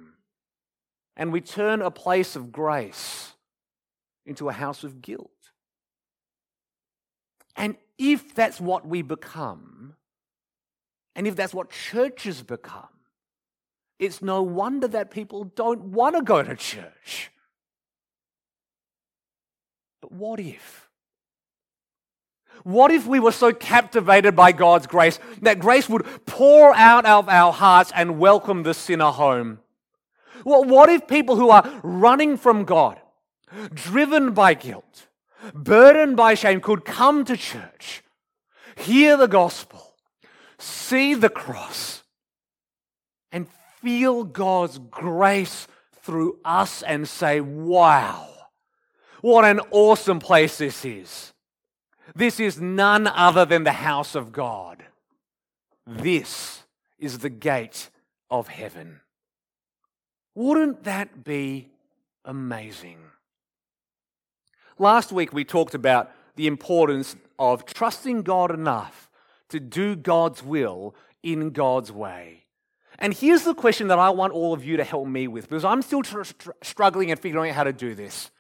and 1.17 1.33
we 1.33 1.41
turn 1.41 1.83
a 1.83 1.91
place 1.91 2.37
of 2.37 2.53
grace 2.53 3.33
into 4.27 4.49
a 4.49 4.53
house 4.53 4.85
of 4.85 5.01
guilt. 5.01 5.31
And 7.57 7.77
if 7.99 8.35
that's 8.35 8.61
what 8.61 8.87
we 8.87 9.03
become, 9.03 9.95
and 11.15 11.27
if 11.27 11.37
that's 11.37 11.55
what 11.55 11.71
churches 11.71 12.43
become, 12.43 12.89
it's 13.99 14.21
no 14.21 14.43
wonder 14.43 14.89
that 14.89 15.11
people 15.11 15.45
don't 15.45 15.93
want 15.93 16.17
to 16.17 16.23
go 16.23 16.43
to 16.43 16.57
church. 16.57 17.31
But 20.03 20.11
what 20.13 20.41
if? 20.41 20.89
What 22.65 22.91
if 22.91 23.07
we 23.07 23.21
were 23.21 23.33
so 23.33 23.53
captivated 23.53 24.35
by 24.35 24.53
God's 24.53 24.87
grace 24.87 25.19
that 25.43 25.59
grace 25.59 25.89
would 25.89 26.05
pour 26.27 26.75
out 26.75 27.05
of 27.05 27.29
our 27.29 27.53
hearts 27.53 27.93
and 27.95 28.19
welcome 28.19 28.63
the 28.63 28.75
sinner 28.75 29.11
home? 29.11 29.61
Well, 30.45 30.65
what 30.65 30.89
if 30.89 31.07
people 31.07 31.37
who 31.37 31.51
are 31.51 31.69
running 31.83 32.37
from 32.37 32.65
God, 32.65 33.01
driven 33.73 34.33
by 34.33 34.55
guilt, 34.55 35.09
burdened 35.55 36.17
by 36.17 36.35
shame, 36.35 36.61
could 36.61 36.85
come 36.85 37.25
to 37.25 37.37
church, 37.37 38.03
hear 38.77 39.17
the 39.17 39.29
gospel, 39.29 39.95
see 40.59 41.15
the 41.15 41.29
cross, 41.29 42.03
and 43.33 43.49
feel 43.81 44.25
God's 44.25 44.79
grace 44.79 45.67
through 46.03 46.39
us 46.45 46.83
and 46.83 47.09
say, 47.09 47.41
wow, 47.41 48.29
what 49.21 49.45
an 49.45 49.61
awesome 49.71 50.19
place 50.19 50.59
this 50.59 50.85
is. 50.85 51.33
This 52.15 52.39
is 52.39 52.61
none 52.61 53.07
other 53.07 53.45
than 53.45 53.65
the 53.65 53.73
house 53.73 54.15
of 54.15 54.31
God. 54.33 54.85
This 55.87 56.65
is 56.99 57.19
the 57.19 57.31
gate 57.31 57.91
of 58.31 58.49
heaven. 58.49 59.01
Wouldn't 60.35 60.85
that 60.85 61.25
be 61.25 61.71
amazing? 62.25 62.99
Last 64.79 65.13
week 65.13 65.33
we 65.33 65.45
talked 65.45 65.75
about 65.75 66.11
the 66.37 66.47
importance 66.47 67.17
of 67.39 67.65
trusting 67.65 68.23
God 68.23 68.51
enough 68.51 69.09
to 69.51 69.61
do 69.61 69.95
God's 69.95 70.43
will 70.43 70.95
in 71.23 71.51
God's 71.51 71.93
way. 71.93 72.45
And 72.99 73.13
here's 73.13 73.43
the 73.43 73.55
question 73.55 73.89
that 73.89 73.99
I 73.99 74.11
want 74.11 74.33
all 74.33 74.53
of 74.53 74.65
you 74.65 74.77
to 74.77 74.85
help 74.85 75.07
me 75.07 75.29
with 75.29 75.49
because 75.49 75.65
I'm 75.65 75.83
still 75.83 76.03
tr- 76.03 76.23
tr- 76.23 76.51
struggling 76.63 77.11
and 77.11 77.19
figuring 77.19 77.51
out 77.51 77.57
how 77.57 77.65
to 77.65 77.73
do 77.73 77.95
this. 77.95 78.31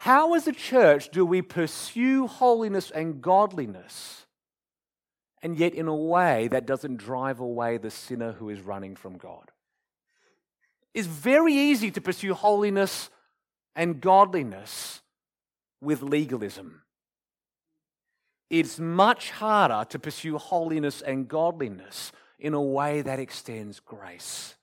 How, 0.00 0.34
as 0.34 0.46
a 0.46 0.52
church, 0.52 1.10
do 1.10 1.24
we 1.24 1.42
pursue 1.42 2.26
holiness 2.26 2.90
and 2.90 3.22
godliness, 3.22 4.26
and 5.42 5.56
yet 5.56 5.74
in 5.74 5.88
a 5.88 5.96
way 5.96 6.48
that 6.48 6.66
doesn't 6.66 6.98
drive 6.98 7.40
away 7.40 7.78
the 7.78 7.90
sinner 7.90 8.32
who 8.32 8.50
is 8.50 8.60
running 8.60 8.94
from 8.94 9.16
God? 9.16 9.50
It's 10.96 11.06
very 11.06 11.52
easy 11.52 11.90
to 11.90 12.00
pursue 12.00 12.32
holiness 12.32 13.10
and 13.74 14.00
godliness 14.00 15.02
with 15.82 16.00
legalism. 16.00 16.80
It's 18.48 18.78
much 18.78 19.30
harder 19.32 19.86
to 19.90 19.98
pursue 19.98 20.38
holiness 20.38 21.02
and 21.02 21.28
godliness 21.28 22.12
in 22.38 22.54
a 22.54 22.62
way 22.62 23.02
that 23.02 23.18
extends 23.18 23.78
grace. 23.78 24.54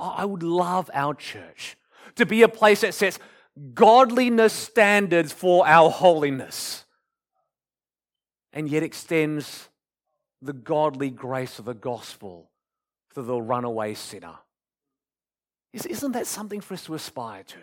I 0.00 0.24
would 0.24 0.42
love 0.42 0.90
our 0.94 1.12
church 1.12 1.76
to 2.14 2.24
be 2.24 2.40
a 2.40 2.48
place 2.48 2.80
that 2.80 2.94
sets 2.94 3.18
godliness 3.74 4.54
standards 4.54 5.34
for 5.34 5.66
our 5.66 5.90
holiness 5.90 6.86
and 8.54 8.70
yet 8.70 8.82
extends 8.82 9.68
the 10.40 10.54
godly 10.54 11.10
grace 11.10 11.58
of 11.58 11.66
the 11.66 11.74
gospel 11.74 12.50
to 13.12 13.20
the 13.20 13.38
runaway 13.38 13.92
sinner. 13.92 14.38
Isn't 15.72 16.12
that 16.12 16.26
something 16.26 16.60
for 16.60 16.74
us 16.74 16.84
to 16.84 16.94
aspire 16.94 17.42
to? 17.44 17.58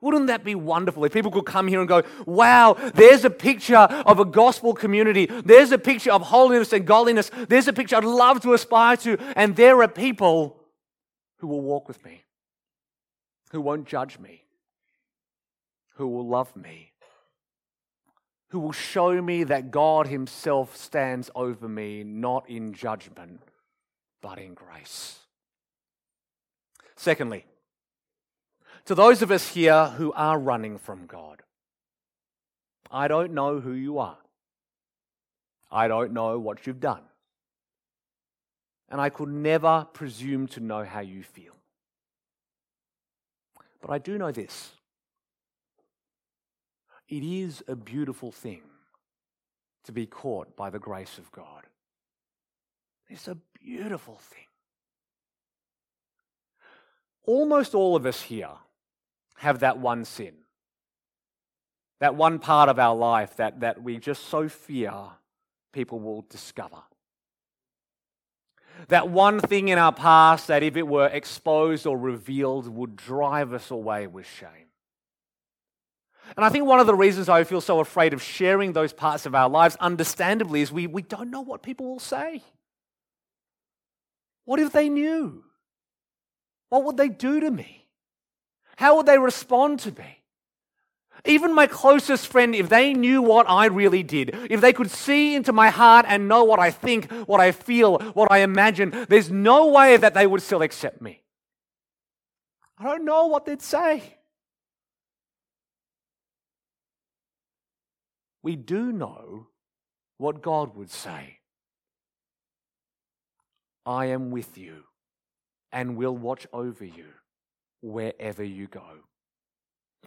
Wouldn't 0.00 0.26
that 0.26 0.44
be 0.44 0.54
wonderful 0.54 1.04
if 1.04 1.12
people 1.12 1.30
could 1.30 1.46
come 1.46 1.68
here 1.68 1.80
and 1.80 1.88
go, 1.88 2.02
wow, 2.26 2.74
there's 2.94 3.24
a 3.24 3.30
picture 3.30 3.76
of 3.76 4.20
a 4.20 4.24
gospel 4.24 4.74
community. 4.74 5.26
There's 5.26 5.72
a 5.72 5.78
picture 5.78 6.12
of 6.12 6.22
holiness 6.22 6.72
and 6.72 6.86
godliness. 6.86 7.30
There's 7.48 7.66
a 7.66 7.72
picture 7.72 7.96
I'd 7.96 8.04
love 8.04 8.42
to 8.42 8.52
aspire 8.52 8.96
to. 8.98 9.16
And 9.34 9.56
there 9.56 9.82
are 9.82 9.88
people 9.88 10.60
who 11.38 11.48
will 11.48 11.62
walk 11.62 11.88
with 11.88 12.04
me, 12.04 12.22
who 13.50 13.60
won't 13.60 13.86
judge 13.86 14.18
me, 14.18 14.44
who 15.94 16.06
will 16.08 16.28
love 16.28 16.54
me, 16.54 16.92
who 18.50 18.60
will 18.60 18.72
show 18.72 19.20
me 19.20 19.44
that 19.44 19.70
God 19.70 20.06
Himself 20.06 20.76
stands 20.76 21.30
over 21.34 21.68
me, 21.68 22.04
not 22.04 22.48
in 22.48 22.74
judgment, 22.74 23.40
but 24.20 24.38
in 24.38 24.54
grace. 24.54 25.20
Secondly, 26.96 27.44
to 28.86 28.94
those 28.94 29.22
of 29.22 29.30
us 29.30 29.48
here 29.48 29.86
who 29.96 30.12
are 30.12 30.38
running 30.38 30.78
from 30.78 31.06
God, 31.06 31.42
I 32.90 33.08
don't 33.08 33.32
know 33.32 33.60
who 33.60 33.72
you 33.72 33.98
are. 33.98 34.18
I 35.70 35.88
don't 35.88 36.12
know 36.12 36.38
what 36.38 36.66
you've 36.66 36.80
done. 36.80 37.02
And 38.88 39.00
I 39.00 39.10
could 39.10 39.28
never 39.28 39.86
presume 39.92 40.46
to 40.48 40.60
know 40.60 40.84
how 40.84 41.00
you 41.00 41.22
feel. 41.22 41.52
But 43.80 43.90
I 43.90 43.98
do 43.98 44.16
know 44.16 44.32
this 44.32 44.72
it 47.08 47.22
is 47.22 47.62
a 47.68 47.76
beautiful 47.76 48.32
thing 48.32 48.62
to 49.84 49.92
be 49.92 50.06
caught 50.06 50.56
by 50.56 50.70
the 50.70 50.78
grace 50.78 51.18
of 51.18 51.30
God. 51.30 51.64
It's 53.08 53.28
a 53.28 53.36
beautiful 53.60 54.16
thing 54.16 54.45
almost 57.26 57.74
all 57.74 57.96
of 57.96 58.06
us 58.06 58.22
here 58.22 58.50
have 59.36 59.60
that 59.60 59.78
one 59.78 60.04
sin, 60.04 60.34
that 62.00 62.14
one 62.14 62.38
part 62.38 62.68
of 62.68 62.78
our 62.78 62.94
life 62.96 63.36
that, 63.36 63.60
that 63.60 63.82
we 63.82 63.98
just 63.98 64.28
so 64.28 64.48
fear 64.48 64.92
people 65.72 66.00
will 66.00 66.22
discover. 66.30 66.78
That 68.88 69.08
one 69.08 69.40
thing 69.40 69.68
in 69.68 69.78
our 69.78 69.92
past 69.92 70.48
that, 70.48 70.62
if 70.62 70.76
it 70.76 70.86
were 70.86 71.06
exposed 71.06 71.86
or 71.86 71.98
revealed, 71.98 72.68
would 72.68 72.96
drive 72.96 73.52
us 73.52 73.70
away 73.70 74.06
with 74.06 74.26
shame. 74.26 74.70
And 76.36 76.44
I 76.44 76.48
think 76.48 76.66
one 76.66 76.80
of 76.80 76.86
the 76.86 76.94
reasons 76.94 77.28
I 77.28 77.44
feel 77.44 77.60
so 77.60 77.80
afraid 77.80 78.12
of 78.12 78.22
sharing 78.22 78.72
those 78.72 78.92
parts 78.92 79.26
of 79.26 79.34
our 79.34 79.48
lives, 79.48 79.76
understandably, 79.76 80.60
is 80.60 80.72
we, 80.72 80.86
we 80.86 81.02
don't 81.02 81.30
know 81.30 81.40
what 81.40 81.62
people 81.62 81.86
will 81.86 81.98
say. 81.98 82.42
What 84.44 84.60
if 84.60 84.72
they 84.72 84.88
knew? 84.88 85.44
What 86.68 86.84
would 86.84 86.96
they 86.96 87.08
do 87.08 87.40
to 87.40 87.50
me? 87.50 87.86
How 88.76 88.96
would 88.96 89.06
they 89.06 89.18
respond 89.18 89.80
to 89.80 89.92
me? 89.92 90.22
Even 91.24 91.54
my 91.54 91.66
closest 91.66 92.26
friend, 92.26 92.54
if 92.54 92.68
they 92.68 92.92
knew 92.92 93.22
what 93.22 93.48
I 93.48 93.66
really 93.66 94.02
did, 94.02 94.30
if 94.50 94.60
they 94.60 94.72
could 94.72 94.90
see 94.90 95.34
into 95.34 95.52
my 95.52 95.70
heart 95.70 96.06
and 96.08 96.28
know 96.28 96.44
what 96.44 96.58
I 96.58 96.70
think, 96.70 97.10
what 97.26 97.40
I 97.40 97.52
feel, 97.52 97.98
what 98.12 98.30
I 98.30 98.38
imagine, 98.38 99.06
there's 99.08 99.30
no 99.30 99.66
way 99.68 99.96
that 99.96 100.14
they 100.14 100.26
would 100.26 100.42
still 100.42 100.62
accept 100.62 101.00
me. 101.00 101.22
I 102.78 102.84
don't 102.84 103.04
know 103.04 103.26
what 103.26 103.46
they'd 103.46 103.62
say. 103.62 104.18
We 108.42 108.54
do 108.54 108.92
know 108.92 109.48
what 110.18 110.42
God 110.42 110.76
would 110.76 110.90
say 110.90 111.38
I 113.84 114.06
am 114.06 114.30
with 114.30 114.56
you 114.56 114.84
and 115.76 115.94
will 115.94 116.16
watch 116.16 116.46
over 116.54 116.86
you 116.86 117.04
wherever 117.82 118.42
you 118.42 118.66
go. 118.66 118.82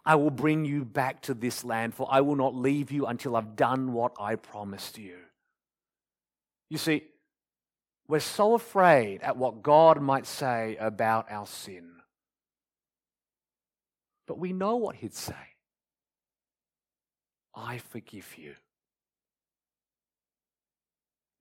I 0.03 0.15
will 0.15 0.31
bring 0.31 0.65
you 0.65 0.83
back 0.83 1.21
to 1.23 1.35
this 1.35 1.63
land, 1.63 1.93
for 1.93 2.07
I 2.09 2.21
will 2.21 2.35
not 2.35 2.55
leave 2.55 2.89
you 2.89 3.05
until 3.05 3.35
I've 3.35 3.55
done 3.55 3.93
what 3.93 4.13
I 4.19 4.35
promised 4.35 4.97
you. 4.97 5.17
You 6.71 6.79
see, 6.79 7.03
we're 8.07 8.19
so 8.19 8.55
afraid 8.55 9.21
at 9.21 9.37
what 9.37 9.61
God 9.61 10.01
might 10.01 10.25
say 10.25 10.75
about 10.77 11.27
our 11.29 11.45
sin. 11.45 11.91
But 14.27 14.39
we 14.39 14.53
know 14.53 14.75
what 14.77 14.95
He'd 14.95 15.13
say 15.13 15.35
I 17.53 17.77
forgive 17.77 18.35
you. 18.39 18.55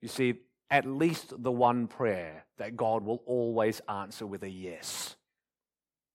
You 0.03 0.09
see, 0.09 0.35
at 0.71 0.87
least 0.87 1.33
the 1.43 1.53
one 1.53 1.87
prayer 1.87 2.45
that 2.59 2.77
God 2.77 3.05
will 3.05 3.23
always 3.27 3.81
answer 3.89 4.27
with 4.27 4.43
a 4.43 4.51
yes 4.51 5.17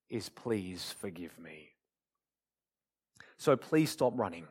is 0.10 0.30
please 0.30 0.94
forgive 1.00 1.40
me. 1.40 1.70
So 3.38 3.56
please 3.58 3.90
stop 3.90 4.14
running. 4.16 4.46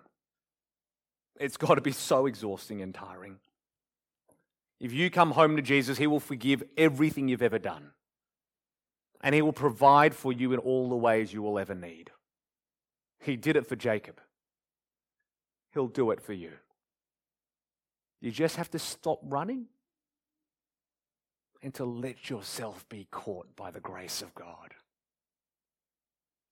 It's 1.38 1.56
got 1.56 1.76
to 1.76 1.80
be 1.80 1.92
so 1.92 2.26
exhausting 2.26 2.82
and 2.82 2.94
tiring. 2.94 3.36
If 4.80 4.92
you 4.92 5.10
come 5.10 5.30
home 5.30 5.54
to 5.56 5.62
Jesus, 5.62 5.98
He 5.98 6.08
will 6.08 6.20
forgive 6.20 6.62
everything 6.76 7.28
you've 7.28 7.42
ever 7.42 7.58
done. 7.58 7.92
And 9.20 9.34
He 9.34 9.42
will 9.42 9.52
provide 9.52 10.14
for 10.14 10.32
you 10.32 10.52
in 10.52 10.58
all 10.58 10.88
the 10.88 10.96
ways 10.96 11.32
you 11.32 11.42
will 11.42 11.58
ever 11.58 11.74
need. 11.74 12.10
He 13.20 13.36
did 13.36 13.56
it 13.56 13.68
for 13.68 13.76
Jacob. 13.76 14.20
He'll 15.72 15.86
do 15.86 16.10
it 16.10 16.20
for 16.20 16.32
you. 16.32 16.50
You 18.20 18.32
just 18.32 18.56
have 18.56 18.70
to 18.72 18.78
stop 18.78 19.20
running 19.22 19.66
and 21.62 21.72
to 21.74 21.84
let 21.84 22.28
yourself 22.28 22.88
be 22.88 23.06
caught 23.10 23.54
by 23.56 23.70
the 23.70 23.80
grace 23.80 24.20
of 24.22 24.34
God. 24.34 24.74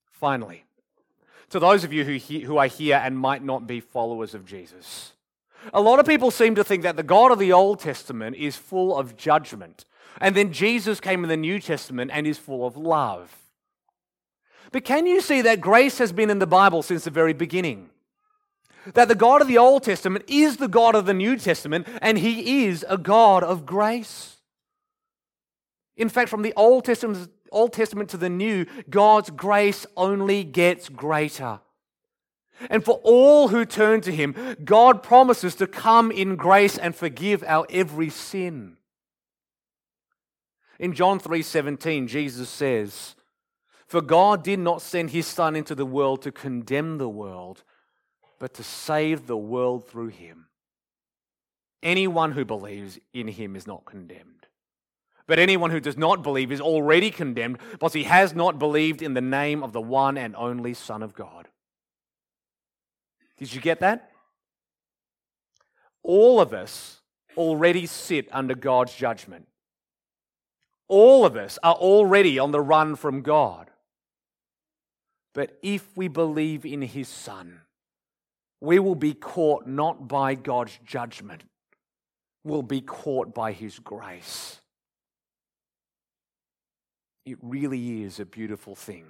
Finally, 0.09 0.65
to 1.49 1.59
those 1.59 1.83
of 1.83 1.91
you 1.91 2.05
who, 2.05 2.13
he- 2.13 2.41
who 2.41 2.57
are 2.57 2.67
here 2.67 3.01
and 3.03 3.17
might 3.17 3.43
not 3.43 3.67
be 3.67 3.79
followers 3.79 4.33
of 4.33 4.45
Jesus, 4.45 5.13
a 5.73 5.81
lot 5.81 5.99
of 5.99 6.05
people 6.05 6.31
seem 6.31 6.55
to 6.55 6.63
think 6.63 6.83
that 6.83 6.95
the 6.95 7.03
God 7.03 7.31
of 7.31 7.39
the 7.39 7.51
Old 7.51 7.79
Testament 7.79 8.35
is 8.35 8.55
full 8.55 8.97
of 8.97 9.17
judgment, 9.17 9.85
and 10.19 10.35
then 10.35 10.53
Jesus 10.53 10.99
came 10.99 11.23
in 11.23 11.29
the 11.29 11.37
New 11.37 11.59
Testament 11.59 12.11
and 12.13 12.25
is 12.25 12.37
full 12.37 12.65
of 12.65 12.77
love. 12.77 13.37
But 14.71 14.85
can 14.85 15.05
you 15.05 15.21
see 15.21 15.41
that 15.41 15.59
grace 15.59 15.97
has 15.97 16.13
been 16.13 16.29
in 16.29 16.39
the 16.39 16.47
Bible 16.47 16.81
since 16.81 17.03
the 17.03 17.11
very 17.11 17.33
beginning? 17.33 17.89
That 18.93 19.09
the 19.09 19.15
God 19.15 19.41
of 19.41 19.47
the 19.47 19.57
Old 19.57 19.83
Testament 19.83 20.25
is 20.27 20.57
the 20.57 20.67
God 20.67 20.95
of 20.95 21.05
the 21.05 21.13
New 21.13 21.35
Testament, 21.37 21.87
and 22.01 22.17
He 22.17 22.65
is 22.65 22.85
a 22.89 22.97
God 22.97 23.43
of 23.43 23.65
grace. 23.65 24.37
In 26.01 26.09
fact, 26.09 26.29
from 26.29 26.41
the 26.41 26.53
Old 26.57 26.85
Testament, 26.85 27.29
Old 27.51 27.73
Testament 27.73 28.09
to 28.09 28.17
the 28.17 28.27
New, 28.27 28.65
God's 28.89 29.29
grace 29.29 29.85
only 29.95 30.43
gets 30.43 30.89
greater. 30.89 31.59
And 32.71 32.83
for 32.83 32.99
all 33.03 33.49
who 33.49 33.65
turn 33.65 34.01
to 34.01 34.11
Him, 34.11 34.57
God 34.65 35.03
promises 35.03 35.53
to 35.55 35.67
come 35.67 36.09
in 36.09 36.37
grace 36.37 36.75
and 36.75 36.95
forgive 36.95 37.43
our 37.43 37.67
every 37.69 38.09
sin. 38.09 38.77
In 40.79 40.93
John 40.93 41.19
3:17, 41.19 42.07
Jesus 42.07 42.49
says, 42.49 43.15
"For 43.85 44.01
God 44.01 44.43
did 44.43 44.57
not 44.57 44.81
send 44.81 45.11
his 45.11 45.27
son 45.27 45.55
into 45.55 45.75
the 45.75 45.85
world 45.85 46.23
to 46.23 46.31
condemn 46.31 46.97
the 46.97 47.09
world, 47.09 47.63
but 48.39 48.55
to 48.55 48.63
save 48.63 49.27
the 49.27 49.37
world 49.37 49.87
through 49.87 50.07
him. 50.07 50.47
Anyone 51.83 52.31
who 52.31 52.43
believes 52.43 52.97
in 53.13 53.27
him 53.27 53.55
is 53.55 53.67
not 53.67 53.85
condemned. 53.85 54.40
But 55.27 55.39
anyone 55.39 55.71
who 55.71 55.79
does 55.79 55.97
not 55.97 56.23
believe 56.23 56.51
is 56.51 56.61
already 56.61 57.11
condemned 57.11 57.59
because 57.71 57.93
he 57.93 58.03
has 58.03 58.33
not 58.33 58.59
believed 58.59 59.01
in 59.01 59.13
the 59.13 59.21
name 59.21 59.63
of 59.63 59.71
the 59.71 59.81
one 59.81 60.17
and 60.17 60.35
only 60.35 60.73
Son 60.73 61.03
of 61.03 61.13
God. 61.13 61.47
Did 63.37 63.53
you 63.53 63.61
get 63.61 63.79
that? 63.79 64.11
All 66.03 66.39
of 66.39 66.53
us 66.53 67.01
already 67.37 67.85
sit 67.85 68.27
under 68.31 68.55
God's 68.55 68.95
judgment. 68.95 69.47
All 70.87 71.25
of 71.25 71.35
us 71.35 71.57
are 71.63 71.75
already 71.75 72.37
on 72.37 72.51
the 72.51 72.61
run 72.61 72.95
from 72.95 73.21
God. 73.21 73.69
But 75.33 75.57
if 75.61 75.95
we 75.95 76.07
believe 76.07 76.65
in 76.65 76.81
his 76.81 77.07
Son, 77.07 77.61
we 78.59 78.79
will 78.79 78.95
be 78.95 79.13
caught 79.13 79.65
not 79.65 80.07
by 80.07 80.35
God's 80.35 80.77
judgment, 80.85 81.43
we'll 82.43 82.61
be 82.61 82.81
caught 82.81 83.33
by 83.33 83.51
his 83.51 83.79
grace. 83.79 84.60
It 87.25 87.37
really 87.41 88.03
is 88.03 88.19
a 88.19 88.25
beautiful 88.25 88.75
thing 88.75 89.05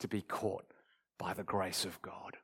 to 0.00 0.08
be 0.08 0.22
caught 0.22 0.64
by 1.18 1.34
the 1.34 1.44
grace 1.44 1.84
of 1.84 2.00
God. 2.02 2.36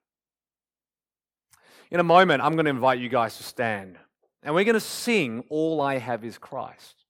In 1.91 2.01
a 2.01 2.05
moment, 2.05 2.43
I'm 2.43 2.55
going 2.55 2.65
to 2.67 2.71
invite 2.71 3.01
you 3.01 3.09
guys 3.09 3.37
to 3.37 3.43
stand 3.43 3.99
and 4.43 4.55
we're 4.55 4.65
going 4.65 4.75
to 4.75 4.81
sing 4.81 5.45
All 5.49 5.81
I 5.81 5.99
Have 5.99 6.25
is 6.25 6.39
Christ. 6.39 7.05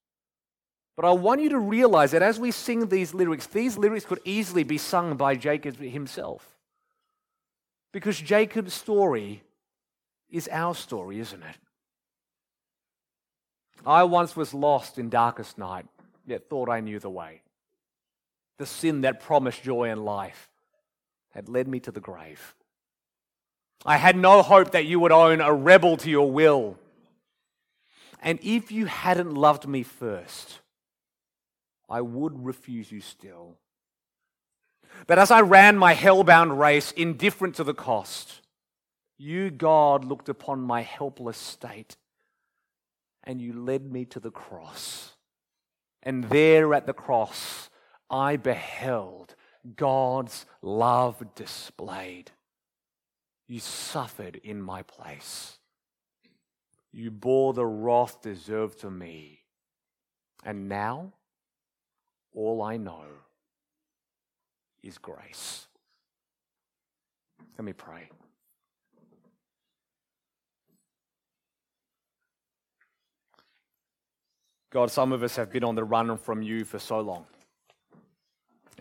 But 0.95 1.05
I 1.05 1.11
want 1.11 1.41
you 1.41 1.49
to 1.49 1.59
realize 1.59 2.11
that 2.11 2.21
as 2.21 2.39
we 2.39 2.51
sing 2.51 2.87
these 2.87 3.13
lyrics, 3.13 3.47
these 3.47 3.77
lyrics 3.77 4.05
could 4.05 4.19
easily 4.25 4.63
be 4.63 4.77
sung 4.77 5.15
by 5.15 5.35
Jacob 5.35 5.77
himself. 5.77 6.57
Because 7.93 8.19
Jacob's 8.19 8.73
story 8.73 9.43
is 10.29 10.49
our 10.51 10.75
story, 10.75 11.19
isn't 11.19 11.41
it? 11.41 11.57
I 13.85 14.03
once 14.03 14.35
was 14.35 14.53
lost 14.53 14.99
in 14.99 15.09
darkest 15.09 15.57
night, 15.57 15.85
yet 16.25 16.49
thought 16.49 16.69
I 16.69 16.81
knew 16.81 16.99
the 16.99 17.09
way. 17.09 17.41
The 18.61 18.67
sin 18.67 19.01
that 19.01 19.21
promised 19.21 19.63
joy 19.63 19.89
and 19.89 20.05
life 20.05 20.51
had 21.31 21.49
led 21.49 21.67
me 21.67 21.79
to 21.79 21.89
the 21.89 21.99
grave. 21.99 22.53
I 23.87 23.97
had 23.97 24.15
no 24.15 24.43
hope 24.43 24.73
that 24.73 24.85
you 24.85 24.99
would 24.99 25.11
own 25.11 25.41
a 25.41 25.51
rebel 25.51 25.97
to 25.97 26.11
your 26.11 26.31
will. 26.31 26.77
And 28.21 28.37
if 28.43 28.71
you 28.71 28.85
hadn't 28.85 29.33
loved 29.33 29.67
me 29.67 29.81
first, 29.81 30.59
I 31.89 32.01
would 32.01 32.45
refuse 32.45 32.91
you 32.91 33.01
still. 33.01 33.57
But 35.07 35.17
as 35.17 35.31
I 35.31 35.41
ran 35.41 35.75
my 35.75 35.95
hell-bound 35.95 36.59
race, 36.59 36.91
indifferent 36.91 37.55
to 37.55 37.63
the 37.63 37.73
cost, 37.73 38.41
you, 39.17 39.49
God, 39.49 40.05
looked 40.05 40.29
upon 40.29 40.61
my 40.61 40.81
helpless 40.81 41.39
state 41.39 41.97
and 43.23 43.41
you 43.41 43.53
led 43.53 43.91
me 43.91 44.05
to 44.05 44.19
the 44.19 44.29
cross. 44.29 45.13
And 46.03 46.25
there 46.25 46.75
at 46.75 46.85
the 46.85 46.93
cross, 46.93 47.70
I 48.11 48.35
beheld 48.35 49.35
God's 49.75 50.45
love 50.61 51.23
displayed. 51.33 52.31
You 53.47 53.59
suffered 53.59 54.39
in 54.43 54.61
my 54.61 54.83
place. 54.83 55.57
You 56.91 57.09
bore 57.09 57.53
the 57.53 57.65
wrath 57.65 58.21
deserved 58.21 58.79
to 58.79 58.91
me. 58.91 59.39
And 60.43 60.67
now, 60.67 61.13
all 62.33 62.61
I 62.61 62.77
know 62.77 63.05
is 64.83 64.97
grace. 64.97 65.67
Let 67.57 67.65
me 67.65 67.73
pray. 67.73 68.09
God, 74.71 74.89
some 74.89 75.11
of 75.11 75.21
us 75.21 75.35
have 75.35 75.51
been 75.51 75.65
on 75.65 75.75
the 75.75 75.83
run 75.83 76.17
from 76.17 76.41
you 76.41 76.63
for 76.63 76.79
so 76.79 77.01
long. 77.01 77.25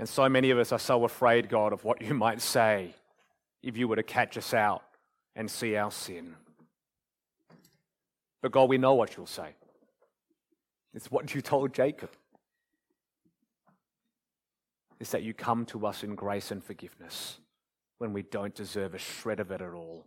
And 0.00 0.08
so 0.08 0.30
many 0.30 0.48
of 0.48 0.58
us 0.58 0.72
are 0.72 0.78
so 0.78 1.04
afraid, 1.04 1.50
God, 1.50 1.74
of 1.74 1.84
what 1.84 2.00
you 2.00 2.14
might 2.26 2.40
say 2.40 2.94
if 3.62 3.76
you 3.76 3.86
were 3.86 3.96
to 3.96 4.02
catch 4.02 4.38
us 4.38 4.54
out 4.54 4.82
and 5.36 5.48
see 5.50 5.76
our 5.76 5.90
sin. 5.90 6.36
But 8.40 8.50
God, 8.50 8.70
we 8.70 8.78
know 8.78 8.94
what 8.94 9.14
you'll 9.14 9.26
say. 9.26 9.50
It's 10.94 11.10
what 11.10 11.34
you 11.34 11.42
told 11.42 11.74
Jacob. 11.74 12.10
It's 14.98 15.10
that 15.10 15.22
you 15.22 15.34
come 15.34 15.66
to 15.66 15.86
us 15.86 16.02
in 16.02 16.14
grace 16.14 16.50
and 16.50 16.64
forgiveness 16.64 17.38
when 17.98 18.14
we 18.14 18.22
don't 18.22 18.54
deserve 18.54 18.94
a 18.94 18.98
shred 18.98 19.38
of 19.38 19.50
it 19.50 19.60
at 19.60 19.74
all. 19.74 20.06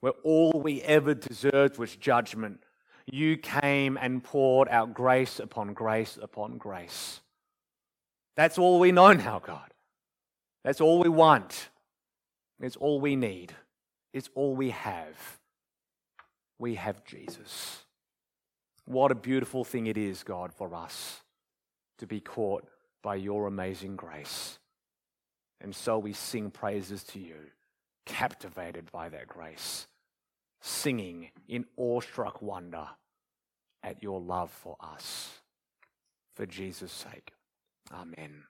Where 0.00 0.14
all 0.24 0.62
we 0.64 0.80
ever 0.80 1.12
deserved 1.12 1.76
was 1.76 1.94
judgment, 1.94 2.60
you 3.04 3.36
came 3.36 3.98
and 4.00 4.24
poured 4.24 4.68
out 4.70 4.94
grace 4.94 5.38
upon 5.38 5.74
grace 5.74 6.18
upon 6.22 6.56
grace. 6.56 7.20
That's 8.36 8.58
all 8.58 8.78
we 8.78 8.92
know 8.92 9.12
now, 9.12 9.38
God. 9.38 9.72
That's 10.64 10.80
all 10.80 10.98
we 10.98 11.08
want. 11.08 11.68
It's 12.60 12.76
all 12.76 13.00
we 13.00 13.16
need. 13.16 13.52
It's 14.12 14.30
all 14.34 14.54
we 14.54 14.70
have. 14.70 15.38
We 16.58 16.76
have 16.76 17.04
Jesus. 17.04 17.84
What 18.86 19.10
a 19.10 19.16
beautiful 19.16 19.64
thing 19.64 19.86
it 19.86 19.98
is, 19.98 20.22
God, 20.22 20.52
for 20.52 20.74
us 20.74 21.20
to 21.98 22.06
be 22.06 22.20
caught 22.20 22.66
by 23.02 23.16
your 23.16 23.46
amazing 23.46 23.96
grace. 23.96 24.58
And 25.60 25.74
so 25.74 25.98
we 25.98 26.12
sing 26.12 26.50
praises 26.50 27.02
to 27.04 27.18
you, 27.18 27.36
captivated 28.04 28.90
by 28.92 29.08
that 29.08 29.26
grace, 29.26 29.86
singing 30.60 31.30
in 31.48 31.64
awestruck 31.76 32.40
wonder 32.42 32.88
at 33.82 34.02
your 34.02 34.20
love 34.20 34.50
for 34.50 34.76
us, 34.80 35.30
for 36.34 36.46
Jesus' 36.46 36.92
sake. 36.92 37.32
Amen. 37.90 38.46